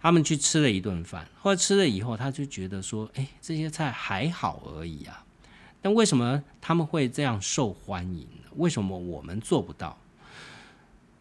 [0.00, 5.24] 他们去吃了一顿饭，后来吃了以后，他就觉得说：“哎，这些菜还好而已啊。”
[5.82, 8.28] 但为什么他们会这样受欢迎？
[8.54, 9.98] 为什么我们做不到？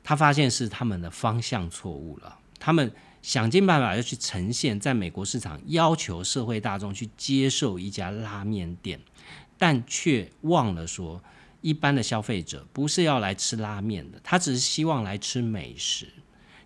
[0.03, 2.37] 他发现是他们的方向错误了。
[2.59, 2.91] 他们
[3.23, 8.99] 想尽办法要去呈现，在美国市场要求社会大众去接受一家拉面店。
[9.57, 11.23] 但却忘了说，
[11.61, 16.07] 一般的消费者不是要来吃拉面的，他只是希望来吃美食。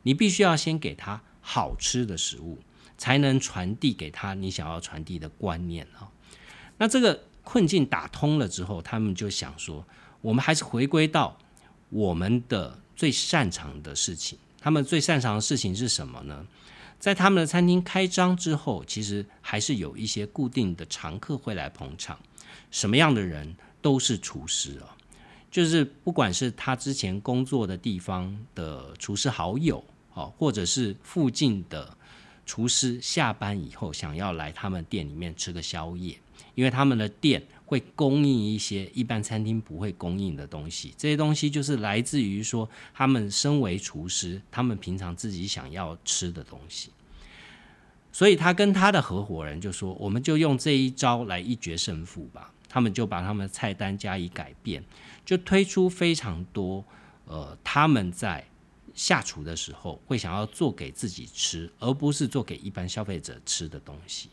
[0.04, 2.58] 你必须要先给他好吃的食物，
[2.98, 6.10] 才能传递给他你想要传递的观念啊。
[6.78, 9.86] 那这个困境打通了之后，他们就想说，
[10.22, 11.38] 我们还是回归到
[11.90, 14.40] 我们的最擅长的事情。
[14.62, 16.46] 他们最擅长的事情是什么呢？
[17.00, 22.20] 在他们的餐厅开张之后，其实还是有一些固定的常客会来捧场。
[22.72, 24.96] 什么样的人都是厨师啊，
[25.50, 31.98] 就是不管是他之前工作的地方的厨师好友，哦，或者是附近的
[32.46, 36.18] 厨师下班以后想要来他们店里面吃个宵夜。
[36.56, 46.90] 因为他们的店会供应一些一般餐厅不会供应的东西，这些东西就是来自于说他们身为厨师，他们平常自己想要吃的东西。
[48.12, 54.82] 所以他跟他的合伙人就说：“我们就用这一招来一决胜负吧。”他们就把他们的菜单加以改变，
[55.26, 56.86] 就推出非常多
[57.26, 58.46] 呃他们在
[58.94, 64.30] 下厨的时候会想要做给自己吃，而不是做给一般消费者吃的东西。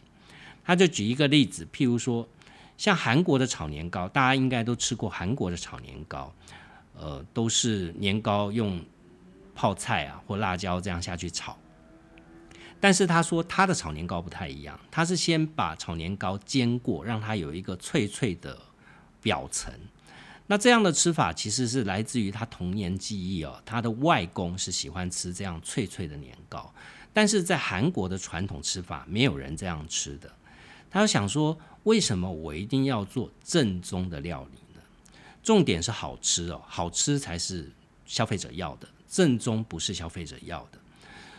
[0.64, 2.29] 他就举一个例子，譬如说，
[2.77, 6.35] 像韩国的炒年糕，大家应该都吃过韩国的炒年糕，
[6.94, 8.85] 呃，都是年糕用
[9.55, 11.57] 泡菜啊或辣椒这样下去炒。
[12.81, 18.57] 但是他说他的炒年糕不太一样，他是先把炒年糕煎过，让它有一个脆脆的
[19.23, 19.73] 表层。
[20.47, 26.73] 那这样的吃法其实是来自于他童年记忆哦，他的外公是喜欢吃这样脆脆的年糕，
[27.12, 30.31] 但是在韩国的传统吃法，没有人这样吃的。
[30.89, 34.81] 他想说，为什么我一定要做正宗的料理呢？
[35.43, 37.73] 重点是好吃哦，好吃才是
[38.05, 40.79] 消费者要的，正宗不是消费者要的。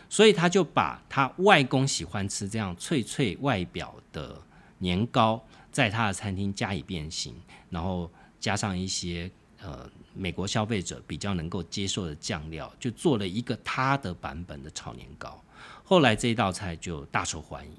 [0.08, 4.40] 所以他就把他外公喜欢吃这样脆脆外表的
[4.78, 7.34] 年糕，在他的餐厅加以变形，
[7.70, 15.42] 然后加上一些呃美国消费者比较能够接受的酱料，就做了一个他的版本的炒年糕。
[15.84, 17.72] 后来这道菜就大受欢迎。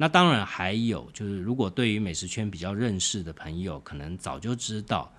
[0.00, 5.12] 那当然还有，就是如果对于美食圈比较认识的朋友，可能早就知道，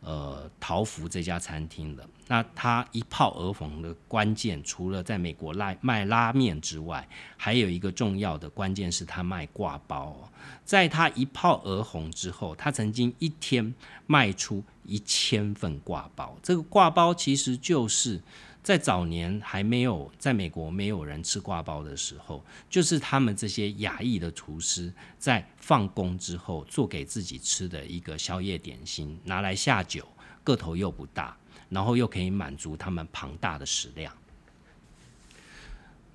[0.00, 2.08] 呃，桃福这家餐厅的。
[2.26, 10.16] 那它一炮而红的关键，除了在美国卖卖拉面之外，还有一个重要的关键是它卖挂包。
[10.64, 13.74] 在它一炮而红之后，它曾经一天
[14.06, 16.36] 卖出一千份挂包。
[16.42, 18.20] 这个挂包其实就是。
[18.62, 30.06] 在早年还没有在美国没有人吃挂包的时候，就是他们这些亚裔的厨师在放工之后做给自己吃的一个宵夜点心，拿来下酒，
[30.44, 31.34] 个头又不大，
[31.70, 34.14] 然后又可以满足他们庞大的食量。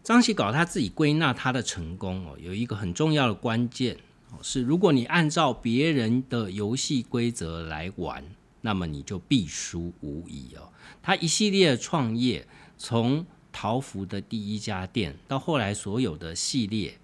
[0.04, 3.98] 张喜搞他自己归纳他的成功哦，有一个很重要的关键
[4.30, 8.24] 哦，是如果你按照别人的游戏规则来玩。
[8.66, 10.74] 那么你就必输无疑哦。
[11.04, 12.48] 他一系列创业，
[12.80, 16.98] 从桃福的第一家店到后来所有的系列，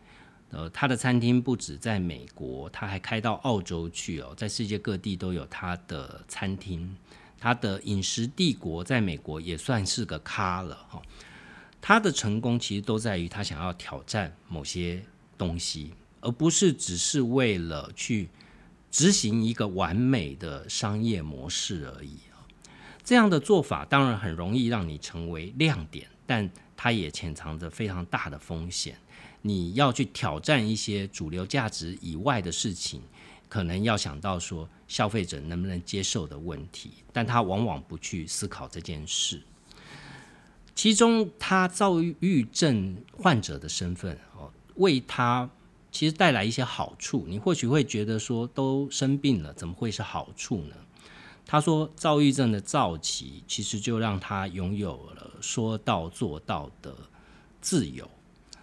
[0.49, 6.97] 呃，他的餐厅不止在美国，他还开到澳洲去哦，在世界各地都有他的餐厅。
[7.39, 10.99] 他的饮食帝国在美国也算是个咖了哈。
[11.79, 15.03] 他的成功其实都在于他想要挑战某些
[15.37, 18.29] 东西，而不是只是为了去。
[18.91, 22.17] 执行一个完美的商业模式而已，
[23.05, 28.97] 这样的做法当然很容易让你成为亮点，但它也潜藏着非常大的风险。
[29.41, 33.01] 你要去挑战一些主流价值以外的事情，
[33.47, 39.41] 可能要想到说消费者能不能接受的问题，但他往往不去思考这件事。
[40.75, 45.49] 其中，他躁郁症患者的身份哦，为他。
[45.91, 50.75] 其实带来一些好处，你或许会觉得说都生病了，怎么会是好处呢？
[51.45, 56.95] 他说，躁郁症的躁期其实就让他拥有了说到做到的
[57.59, 58.09] 自由。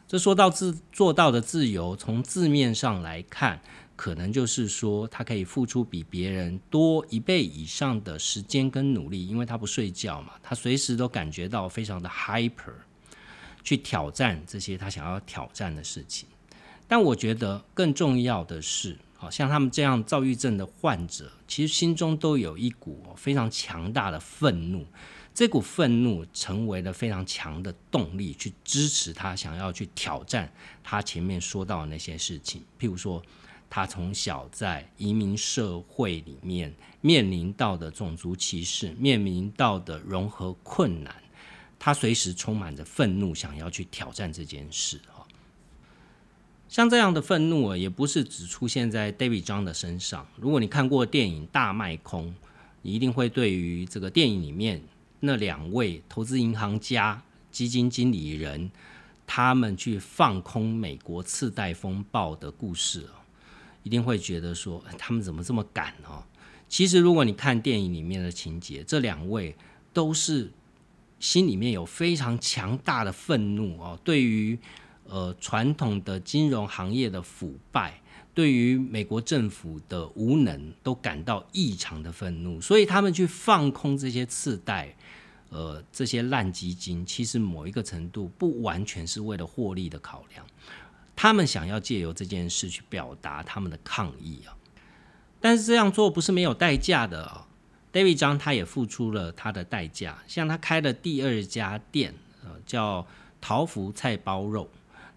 [0.06, 3.60] 这说到自做到的自由，从字面上来看，
[3.94, 12.72] 可能就是说他可以付出比别人多一倍以上的时间跟努力，因为他不睡觉嘛，他随时都感觉到非常的 hyper，
[13.62, 16.26] 去挑战这些他想要挑战的事情。
[16.88, 24.86] 但我觉得更重要的是，好像他们这样躁郁症的患者，其实心中都有一股非常强大的愤怒，
[25.34, 30.50] 这股愤怒成为了非常强的动力，去支持他想要去挑战
[30.82, 32.62] 他前面说到的那些事情。
[32.80, 33.22] 譬如说，
[33.68, 41.14] 他从小在移民社会里面面临到的种族歧视，面临到的融合困难，
[41.78, 44.98] 他随时充满着愤怒，想要去挑战这件事。
[46.68, 50.26] 像这样的愤怒啊，也不是只出现在 David 张的身上。
[50.36, 52.26] 如果你看过电影《大卖空》，
[52.82, 54.82] 你一定会对于这个电影里面
[55.20, 58.70] 那两位投资银行家、基金经理人，
[59.26, 63.06] 他们去放空美国次贷风暴的故事
[63.82, 66.22] 一定会觉得说他们怎么这么敢哦？
[66.68, 69.56] 其实如果你看电影里面的情节，这两位
[69.94, 70.52] 都是
[71.18, 74.58] 心里面有非常强大的愤怒哦，对于
[75.08, 78.00] 呃传统的金融行业的腐败。
[78.34, 84.94] 对于美国政府的无能都感到异常的愤怒，所以他们去放空这些次贷，
[85.48, 90.46] 呃，这些烂基金，其实某一个程度不完全是为了获利的考量，
[91.16, 94.54] 他们想要借由这件事去表达他们的抗议啊。
[95.40, 97.48] 但是这样做不是没有代价的啊
[97.92, 103.04] ，David 张他也付出了他的代价，像他开的第二家店，呃，叫
[103.40, 104.70] 桃福菜包肉。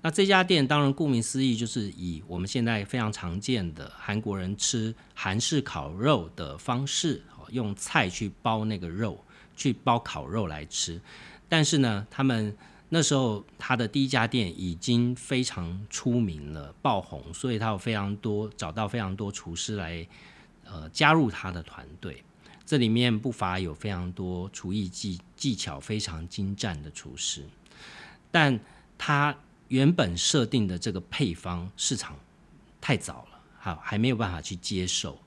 [0.04, 7.22] 那这家店当然顾名思义，就是以我们现在非常常见的韩国人吃韩式烤肉的方式，
[7.52, 9.24] 用菜去包那个肉，
[9.56, 11.00] 去包烤肉来吃。
[11.48, 12.58] 但是呢，他们
[12.90, 20.08] 那时候他的第一家店已经非常出名了，爆红，所以他有非常多找到非常多厨师来
[20.66, 22.24] 呃加入他的团队。
[22.66, 27.46] 这里面不乏有非常多厨艺技技巧非常精湛的厨师，
[28.32, 28.60] 但
[28.98, 29.38] 他。
[29.72, 32.18] 原本设定的这个配方市场
[32.82, 35.18] 太早了，好还没有办法去接受。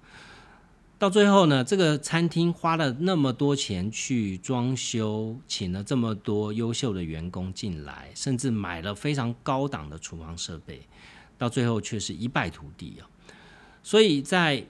[0.99, 10.82] 到最后呢，这个餐厅花了那么多钱去装修，请了这么多优秀的员工进来，甚至买了非常高档的厨房设备，
[11.38, 13.09] 到最后却是一败涂地啊！
[13.82, 14.62] 所以在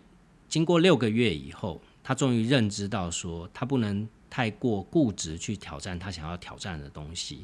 [0.48, 7.40] 经过六个月以后，他终于认知到说，他不能太过固执去挑战他想要挑战的东西。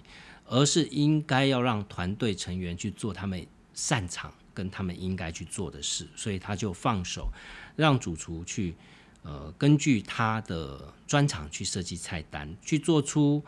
[0.51, 7.28] 而是应该要让团队成员去做他们擅长跟他们应该去做的事，所以他就放手
[7.76, 8.74] 让主厨去，
[9.22, 13.40] 呃，根据他的专长去设计菜单，去做出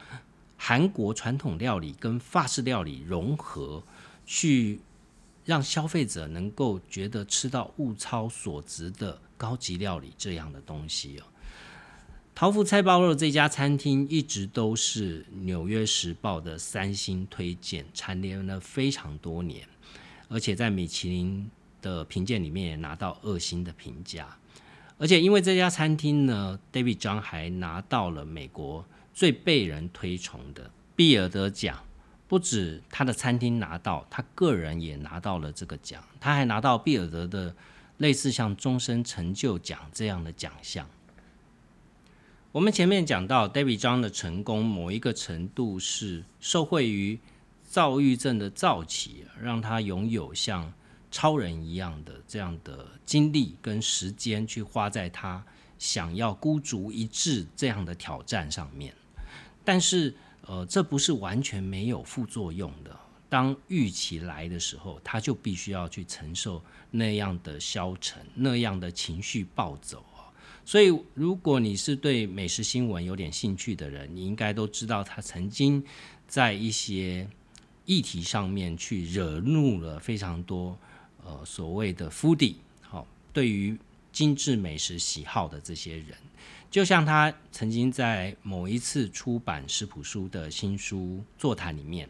[0.57, 3.83] 韩国传统料理跟法式料理融合，
[4.25, 4.81] 去
[5.45, 11.25] 让消费者能够觉得吃到物超所值的高级料理这样的东西哦。
[12.35, 19.69] 桃福菜包肉这家餐厅一直都是《纽约时报》的三星推荐，蝉联了非常多年，
[20.29, 21.49] 而且在米其林
[21.81, 24.37] 的评鉴里面也拿到二星的评价。
[24.99, 31.79] 而且因为这家餐厅呢，David 张还拿到了美国最被人推崇的毕尔德奖。
[32.27, 37.55] 不止他的餐厅拿到，他个人也拿到了这个奖，他还拿到毕尔德的
[37.99, 40.89] 类似像终身成就奖这样的奖项。
[42.53, 47.19] 我们前面讲到，David 张的成功，某一个程度是受惠于
[47.65, 50.71] 躁郁症的躁起，让他拥有像
[51.11, 55.43] 超人一样的这样的精力跟时间，去花在他
[55.79, 58.95] 想要孤注一掷这样的挑战上面。
[59.65, 62.95] 但是，呃，这不是完全没有副作用的。
[63.31, 70.05] 当预期来的时候，他就必须要去承受那样的消沉，那样的情绪暴走。
[70.65, 75.85] 所以，如果你是对美食新闻有点兴趣的人，你应该都知道他曾经
[76.29, 77.29] 在一些
[77.85, 80.79] 议题上面去惹怒了非常多
[81.25, 83.77] 呃所谓的 foodie，好，对于
[84.13, 86.17] 精致美食喜好的这些人，
[86.71, 92.09] 就像他曾经在某一次出版食谱书的新书座谈里面，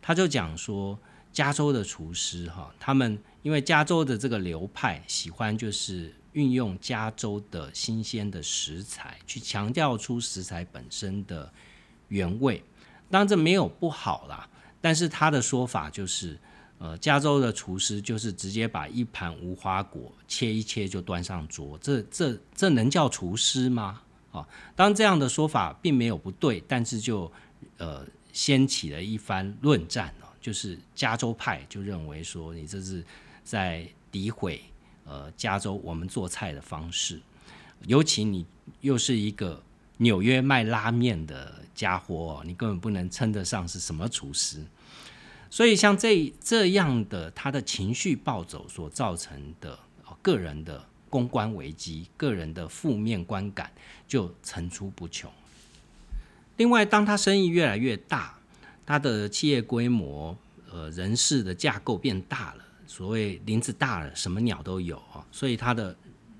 [0.00, 0.98] 他就讲说，
[1.32, 6.14] 加州的厨师哈，他们因为加州的这个流派喜欢就是。
[6.32, 11.52] 运用加州的新鲜的食材，去强调出食材本身的
[12.08, 12.62] 原味。
[13.10, 14.48] 当然这没有不好啦，
[14.80, 16.38] 但是他的说法就是，
[16.78, 24.02] 呃，加州的厨师就是直接把一盘无花果切一切就端上桌，这这这能叫厨师吗？
[24.30, 27.30] 啊，当这样的说法并没有不对，但是就
[27.78, 33.04] 呃掀起了一番论战哦，就是加州派就认为说你这是
[33.42, 34.62] 在诋毁。
[35.10, 37.20] 呃，加州我们做菜的方式，
[37.88, 38.46] 尤其你
[38.80, 39.60] 又是一个
[39.96, 44.64] 纽约卖拉面的家伙，你根本不能称得上是什么厨师。
[45.50, 49.76] 所以像这这样的他的情绪暴走所造成的
[50.22, 53.72] 个人的公关危机、个人的负面观感
[54.06, 55.28] 就层出不穷。
[56.56, 58.38] 另外，当他生意越来越大，
[58.86, 60.38] 他的企业规模、
[60.70, 62.64] 呃人事的架构变大了。
[62.90, 65.96] 所谓林子大了，什么鸟都有啊，所以他的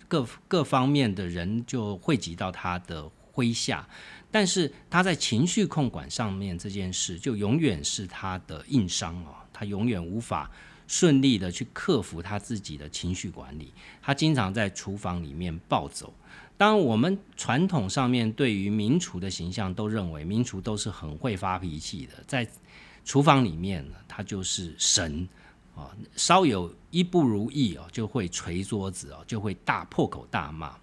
[0.08, 3.88] 各各方面的人就汇集到他的麾下，
[4.32, 10.50] 但是他在情绪控管上面这件事，就永远是他的硬伤哦，他永远无法
[10.88, 13.72] 顺利的去克服他自己的情绪管理，
[14.02, 16.12] 他经常在厨房里面暴走。
[16.56, 22.44] 当我们传统上面对于名厨的形象，都认为名厨都是很会发脾气的，在
[23.04, 25.28] 厨房里面他就是神。
[25.80, 30.76] 啊，稍有一不如意哦，就会捶桌子哦，就会大破口大骂。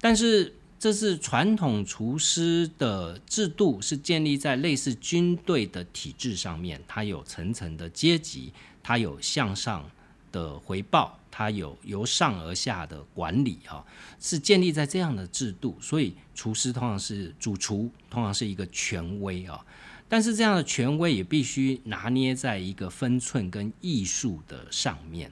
[0.00, 8.52] 但是这是传统厨师的制度，是建立在类似军队的体制上面，它有层层的阶级，
[8.82, 9.90] 它有向上
[10.32, 13.84] 的回报，它有由上而下的管理啊，
[14.18, 19.64] 是建立在这样的制度，所以厨师通常是主厨，通常是一个权威啊。
[20.10, 25.30] 但是这样的权威也必须拿捏在一个分寸跟艺术的上面。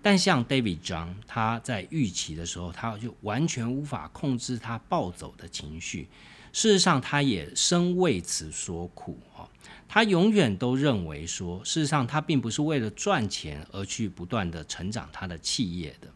[0.00, 6.08] 但像 David John，他在预期的时候，他就完全无法控制他暴走的情绪。
[6.52, 9.48] 事实上，他也深为此所苦哦。
[9.88, 16.08] 他永远都认为说，事实上他并不是为了赚钱而去不断的成长他的企业的。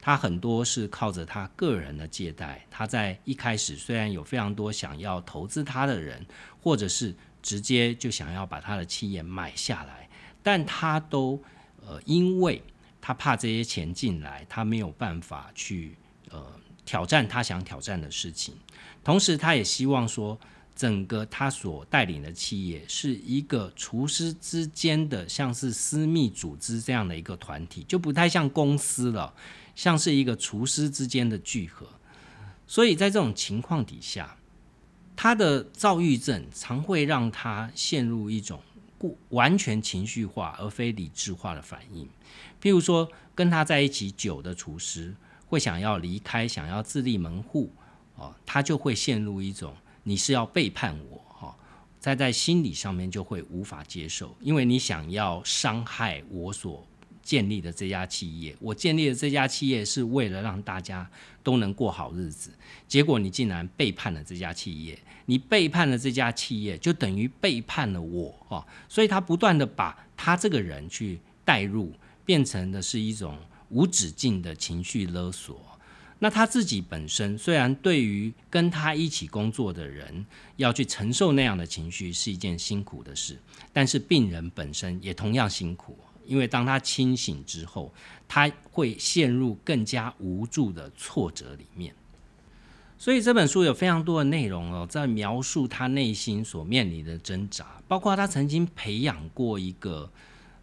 [0.00, 2.64] 他很多是靠着他个人的借贷。
[2.70, 6.24] 他在一开始虽然有非常多想要投资他的人，
[6.60, 7.14] 或者是
[7.46, 10.08] 直接就想要把他的企业买下来，
[10.42, 11.40] 但他都
[11.80, 12.60] 呃，因为
[13.00, 15.96] 他怕这些钱进来，他没有办法去
[16.30, 16.44] 呃
[16.84, 18.52] 挑战他想挑战的事情。
[19.04, 20.36] 同时，他也希望说，
[20.74, 29.32] 整个他所带领的企业是一个厨师之间的，像是私密组织这样的一个团体，就不太像公司了，
[29.76, 31.86] 像是一个厨师之间的聚合。
[32.66, 34.36] 所以在这种情况底下。
[35.16, 38.60] 他的躁郁症常会让他陷入一种
[38.98, 42.06] 过完全情绪化而非理智化的反应，
[42.62, 45.14] 譬如说跟他在一起久的厨师
[45.46, 47.72] 会想要离开，想要自立门户，
[48.16, 51.56] 哦，他就会陷入一种你是要背叛我，哈，
[51.98, 56.86] 在在心理上面就会无法接受，因为你想要伤害我所。
[57.26, 61.04] 建立的这家企业，我建立的这家企业是为了让大家
[61.42, 62.52] 都能过好日子，
[62.86, 68.64] 结果你竟然背叛了这家企业，你背叛了这家企业，就等于背叛了我哦。
[68.88, 71.92] 所以他不断的把他这个人去带入，
[72.24, 73.36] 变成的是一种
[73.70, 75.60] 无止境的情绪勒索。
[76.20, 80.24] 那他自己本身虽然对于跟他一起工作的人
[80.56, 83.36] 要去承受那样的情绪是一件辛苦的事，
[83.72, 85.98] 但是病人本身也同样辛苦。
[86.26, 87.92] 因为当他清醒之后，
[88.26, 91.94] 他会陷入更加无助的挫折里面。
[92.98, 100.10] 所以这本书有非常多的内容哦，在描述他内心所面临的挣扎，包括他曾经培养过一个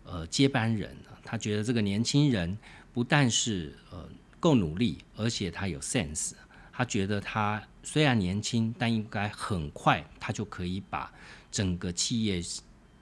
[0.03, 2.57] 呃接班人，他觉得这个年轻人
[2.91, 4.09] 不但是呃
[4.39, 6.31] 够努力，而且他有 sense。
[6.75, 11.13] 他觉得他虽然年轻，但应该很快他就可以把
[11.51, 12.41] 整个企业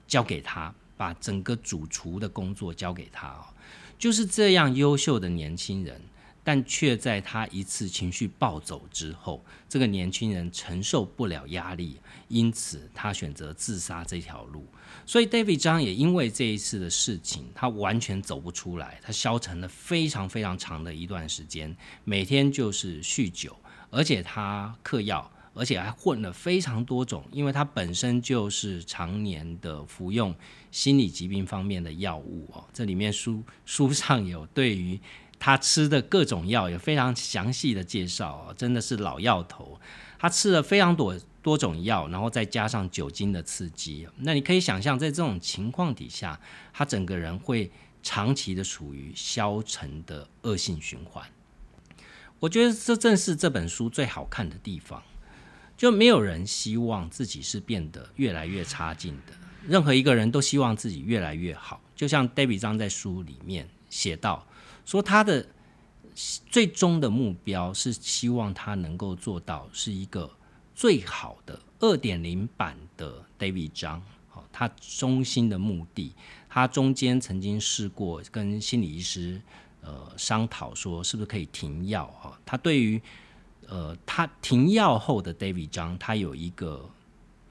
[0.06, 0.74] 交给他。
[1.02, 3.42] 把整个主厨的工作交给他哦，
[3.98, 6.00] 就是这样优秀的年轻人，
[6.44, 11.98] 但却在他一次情绪暴走之后，这个年轻人承受不了压力，
[12.28, 14.64] 因此他选择自杀这条路。
[15.04, 23.56] 所以 David 张也因为这一次的事情，他完全走不出来，他消沉了非常非常长的一段时间，每天就是酗酒，
[23.90, 25.28] 而且他嗑药。
[25.54, 30.34] 而且还混了非常多种，因为他本身就是常年的服用
[30.70, 32.64] 心理疾病方面的药物哦。
[32.72, 34.98] 这里面书书上有对于
[35.38, 39.80] 他吃的各种药有非常详细的介绍哦，真的是老药头。
[40.18, 46.38] 他吃了非常多多种药，然后再加上酒精的刺激，那你可以想象，在这种情况底下，
[46.72, 47.68] 他整个人会
[48.04, 51.28] 长期的处于消沉的恶性循环。
[52.38, 55.02] 我觉得这正是这本书最好看的地方。
[55.76, 59.32] 就没有人希望自己是变得越来越差劲的，
[59.66, 61.80] 任何一个人都希望自己越来越好。
[61.94, 64.46] 就像 David 张在书里面写到，
[64.84, 65.46] 说他的
[66.46, 70.30] 最终的目标是希望他能够做到是一个
[70.74, 74.02] 最好的二点零版的 David 张。
[74.28, 76.14] 好，他中心的目的，
[76.48, 79.40] 他中间曾经试过跟心理医师
[79.82, 82.38] 呃商讨说，是不是可以停药啊？
[82.44, 83.00] 他对于
[83.72, 86.86] 呃，他停药后的 David 张，他有一个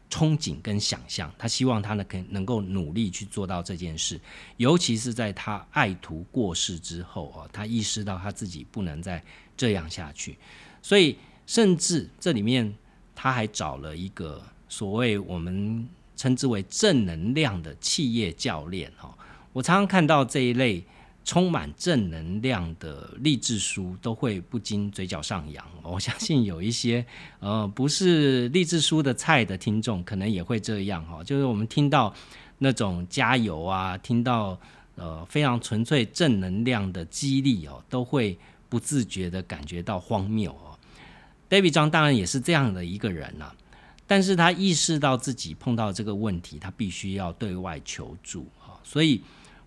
[0.08, 4.22] 憧憬跟想象，他希望他呢可能够努力去做到这件事，
[4.58, 9.24] 尤其是在他爱徒过世之后啊，他意识到他自己不能再
[9.58, 10.38] 这样下去，
[10.84, 11.18] 所以
[11.48, 12.72] 甚至这里面
[13.16, 19.18] 他还找了一个所谓我们称之为正能量的企业教练哈，
[19.54, 20.86] 我常常看到这一类。
[21.24, 25.66] 充满正能量的励志书都会不禁嘴角上扬。
[25.84, 27.06] 我相信有一些
[27.40, 31.24] 呃不是励志书的菜的听众，可能也会这样哈。
[31.24, 32.14] 就是我们听到
[32.58, 34.60] 那种加油啊，听到
[34.96, 40.74] 呃非常纯粹正能量的激励哦，都会不自觉的感觉到荒谬哦。
[41.50, 43.52] David 张当然也是这样的一个人呐，
[44.08, 49.22] 但是他意识到自己碰到这个问题，他必须要对外求助啊，所以。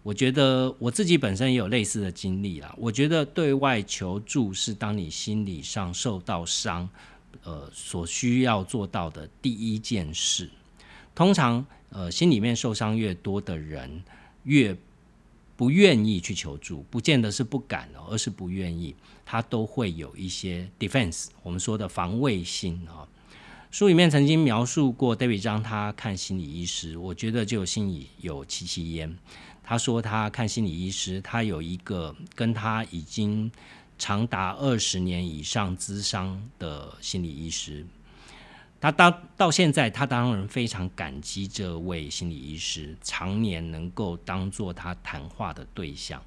[0.05, 2.73] 我觉得我自己本身也有类似的经历啦。
[2.79, 6.87] 我觉得对外求助是当你心理上受到伤，
[7.43, 10.51] 呃，所需要做到的第一件事。
[11.15, 14.05] 通常，呃，心里面受伤越多的人，
[14.43, 14.77] 越
[15.57, 18.95] 不愿意去求助，不见得是不敢哦，而是不愿意，
[19.25, 23.09] 他都会有一些 defense，我们说的防卫心啊。
[23.71, 29.17] 书里面曾经描述过 David 张他看心理医师，我觉得就心里有戚戚焉。
[29.65, 33.51] 他说他看心理医师，他有一个跟他已经
[33.99, 37.85] 长达二十年以上咨商的心理医师。
[38.81, 46.23] 他到到现在，他当然非常感激这位心理医师，常年能够当做他谈话的对象。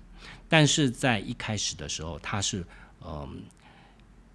[0.50, 2.66] 但是在一开始的时候，他是
[3.06, 3.44] 嗯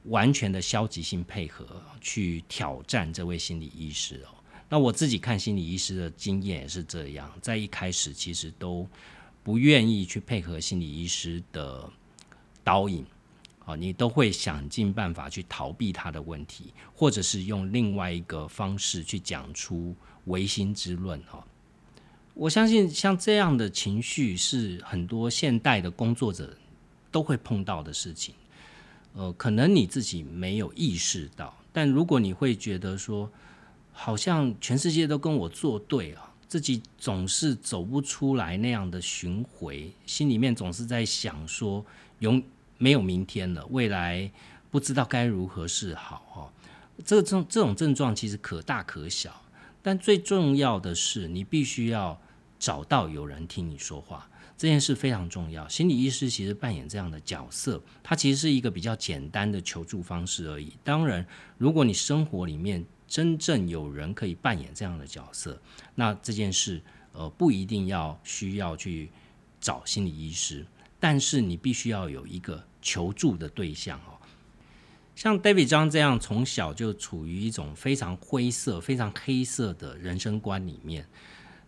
[0.05, 4.39] 完全的消极性配合去挑战这位心理医师哦。
[4.73, 8.89] 那我自己看心理医师的经验也是这样，在一开始其实都
[9.43, 11.87] 不愿意去配合心理医师的
[12.64, 13.05] 导引。
[13.66, 19.95] 啊，你都会想尽办法去逃避他的问题，或者是用另外一个方式去讲出
[20.25, 21.23] 唯心之论。
[21.25, 21.47] 哈，
[22.33, 26.57] 我相信像这样的情绪是很多现代的工作者
[27.11, 28.35] 都会碰到的事情。
[29.14, 33.31] 呃，可能你自己没有意识到，但如果你会觉得说，
[33.93, 41.84] 好像全世界都跟我作对啊，自己总是走不出来那样的巡回，心里面总是在想说，
[42.18, 42.43] 永。
[42.78, 44.28] 没有明天了，未来
[44.68, 46.53] 不知道该如何是好哈。
[47.05, 49.40] 这个症这种症状其实可大可小，
[49.80, 52.20] 但最重要的是你必须要
[52.59, 54.28] 找到有人听你说话，
[54.59, 55.68] 这件事非常重要。
[55.68, 60.72] 心理医师其实扮演这样的角色，它其实是一个比较简单的求助方式而已。
[60.82, 61.24] 当然，
[61.59, 65.61] 如果你生活里面真正有人可以扮演这样的角色，
[65.95, 66.81] 那这件事
[67.13, 69.11] 呃不一定要需要去
[69.61, 70.65] 找心理医师，
[70.99, 72.65] 但是你必须要有一个。
[72.85, 74.19] 求助的对象哦，
[75.15, 81.07] 像 David 张这样从小就处于一种非常灰色、非常黑色的人生观里面，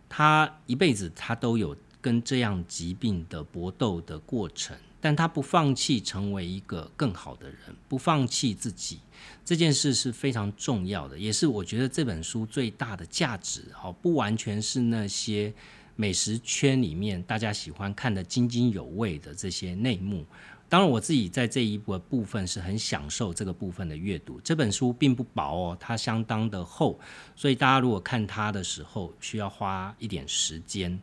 [0.09, 4.75] 他一辈子他都有跟这样疾病的搏斗的过程，
[5.05, 8.97] 但他不放弃成为一个更好的人，不放弃自己，
[9.45, 13.65] 这件事是非常重要的，也是我觉得这本书最大的价值。
[13.83, 15.53] 哦，不完全是那些
[15.95, 20.25] 美食圈里面大家喜欢看的津津有味的这些内幕。
[20.67, 24.41] 当然，我自己在这一部部分是很享受这个部分的阅读。
[24.43, 26.99] 这本书并不薄哦，它相当的厚，
[27.35, 30.99] 所以大家如果看它的时候需要花一点时间，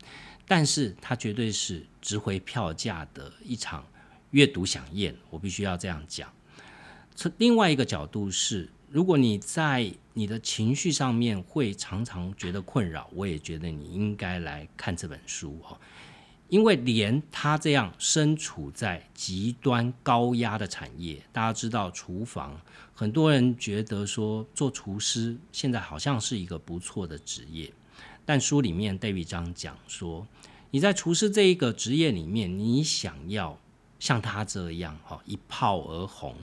[0.48, 3.84] 但是它绝对是值回票价的一场
[4.32, 5.16] 阅读飨宴。
[5.30, 6.30] 我必须要这样讲。
[7.14, 15.78] 从另外一个角度是，如果你在你的情绪上面会常常觉得困扰，我也觉得你应该来看这本书哦。
[16.48, 22.60] 因为连他这样身处在极端高压的产业，大家知道厨房，
[22.94, 27.72] 很多人觉得说做厨师现在好像是一个不错的职业，
[28.26, 30.26] 但书里面 David 张讲说，
[30.70, 33.58] 你在厨师这一个职业里面，你想要
[34.02, 36.34] 像他这样哈一炮而红，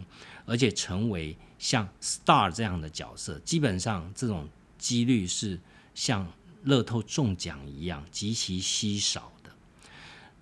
[0.46, 4.48] 而且成为像 Star 这样的角色，基本上这种
[4.78, 5.60] 几率是
[5.94, 6.26] 像
[6.64, 9.52] 乐透中奖一样极其稀少的。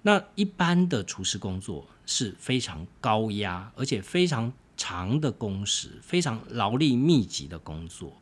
[0.04, 8.22] 那一般的厨师工作是非常高压，而且非常长的工时，非常劳力密集的工作。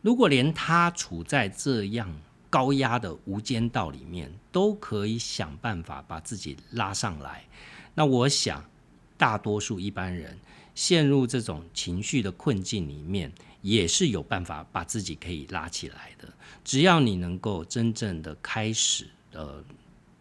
[0.00, 2.16] 如果连他处在这样
[2.48, 7.44] 高压的无间道里面，都可以想办法把自己拉上来，
[7.96, 8.64] 那我想，
[9.16, 10.38] 大多数一般人
[10.76, 13.32] 陷入这种情绪的困境里面，
[13.62, 16.32] 也是有办法把自己可以拉起来的。
[16.62, 19.64] 只要你能够真正的开始，呃。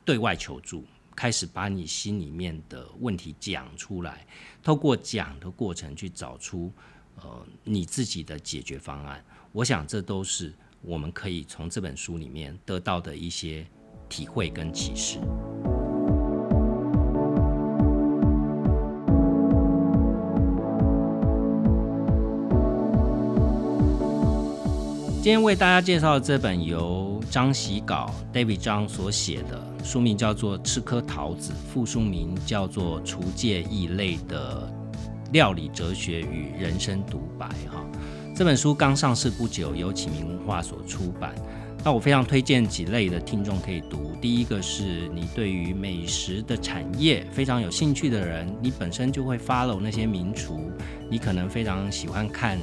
[0.05, 4.23] 对外求助，开始把你心里面的问题讲出来，
[4.61, 6.71] 透过讲的过程去找出
[7.15, 9.25] 呃你自己的解决方案。
[9.51, 10.53] 我想这都是
[10.83, 13.65] 我们可以从这本书里面得到的一些
[14.07, 15.17] 体会跟启示。
[25.25, 29.59] 今天为大家介绍的这本由张喜稿 David 张所写的。
[29.83, 34.71] 书名叫做《吃颗桃子》，副书名叫做《厨界异类的
[35.31, 37.83] 料理哲学与人生独白》哈。
[38.35, 41.33] 这本书刚上市不久，由启明文化所出版。
[41.83, 44.11] 那我非常推荐几类的听众可以读。
[44.21, 50.69] 第一个是你对于美食的产业非常有兴趣的人，你本身就会 follow 那些名厨，
[51.09, 52.59] 你可能非常喜欢看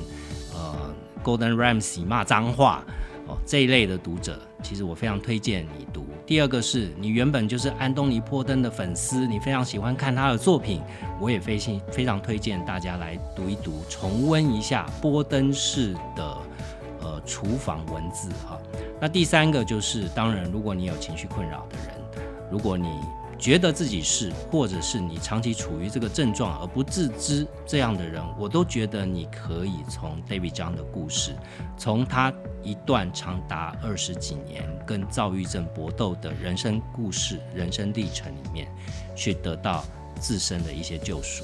[0.55, 2.85] 呃 Golden Ramsy 骂脏话
[3.27, 4.39] 哦这一类的读者。
[4.62, 6.07] 其实我非常推荐你读。
[6.25, 10.81] 第二个是你原本就是安东尼·波登的粉丝，你非常喜欢看他的作品，
[11.20, 16.37] 我也非常非常推荐大家来读一读，重温一下波登式的
[17.01, 18.57] 呃厨房文字哈。
[19.01, 22.89] 那第三个就是，当然如果你有情绪困扰的人，如果你
[23.43, 31.34] 觉得自己是，或者是你长期处于这个症状而不自知这样的人，我都觉得你可以从 David 张的故事，
[31.76, 32.32] 从他
[32.62, 38.68] 一段长达二十几年跟躁郁症搏斗的人生故事、人生历程里面，
[39.16, 39.84] 去得到
[40.20, 41.43] 自身的一些救赎。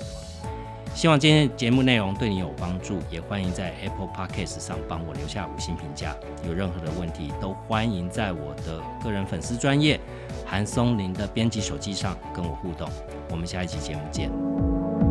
[0.95, 6.17] 希望今天节目内容对你有帮助，也欢迎在 Apple Podcast 上帮我留下五星评价。
[6.47, 10.01] 有任何的问题，都欢迎在我的个人粉丝专业
[10.49, 12.89] 韩松林的编辑手机上跟我互动。
[13.31, 15.08] 我们下一期节目见。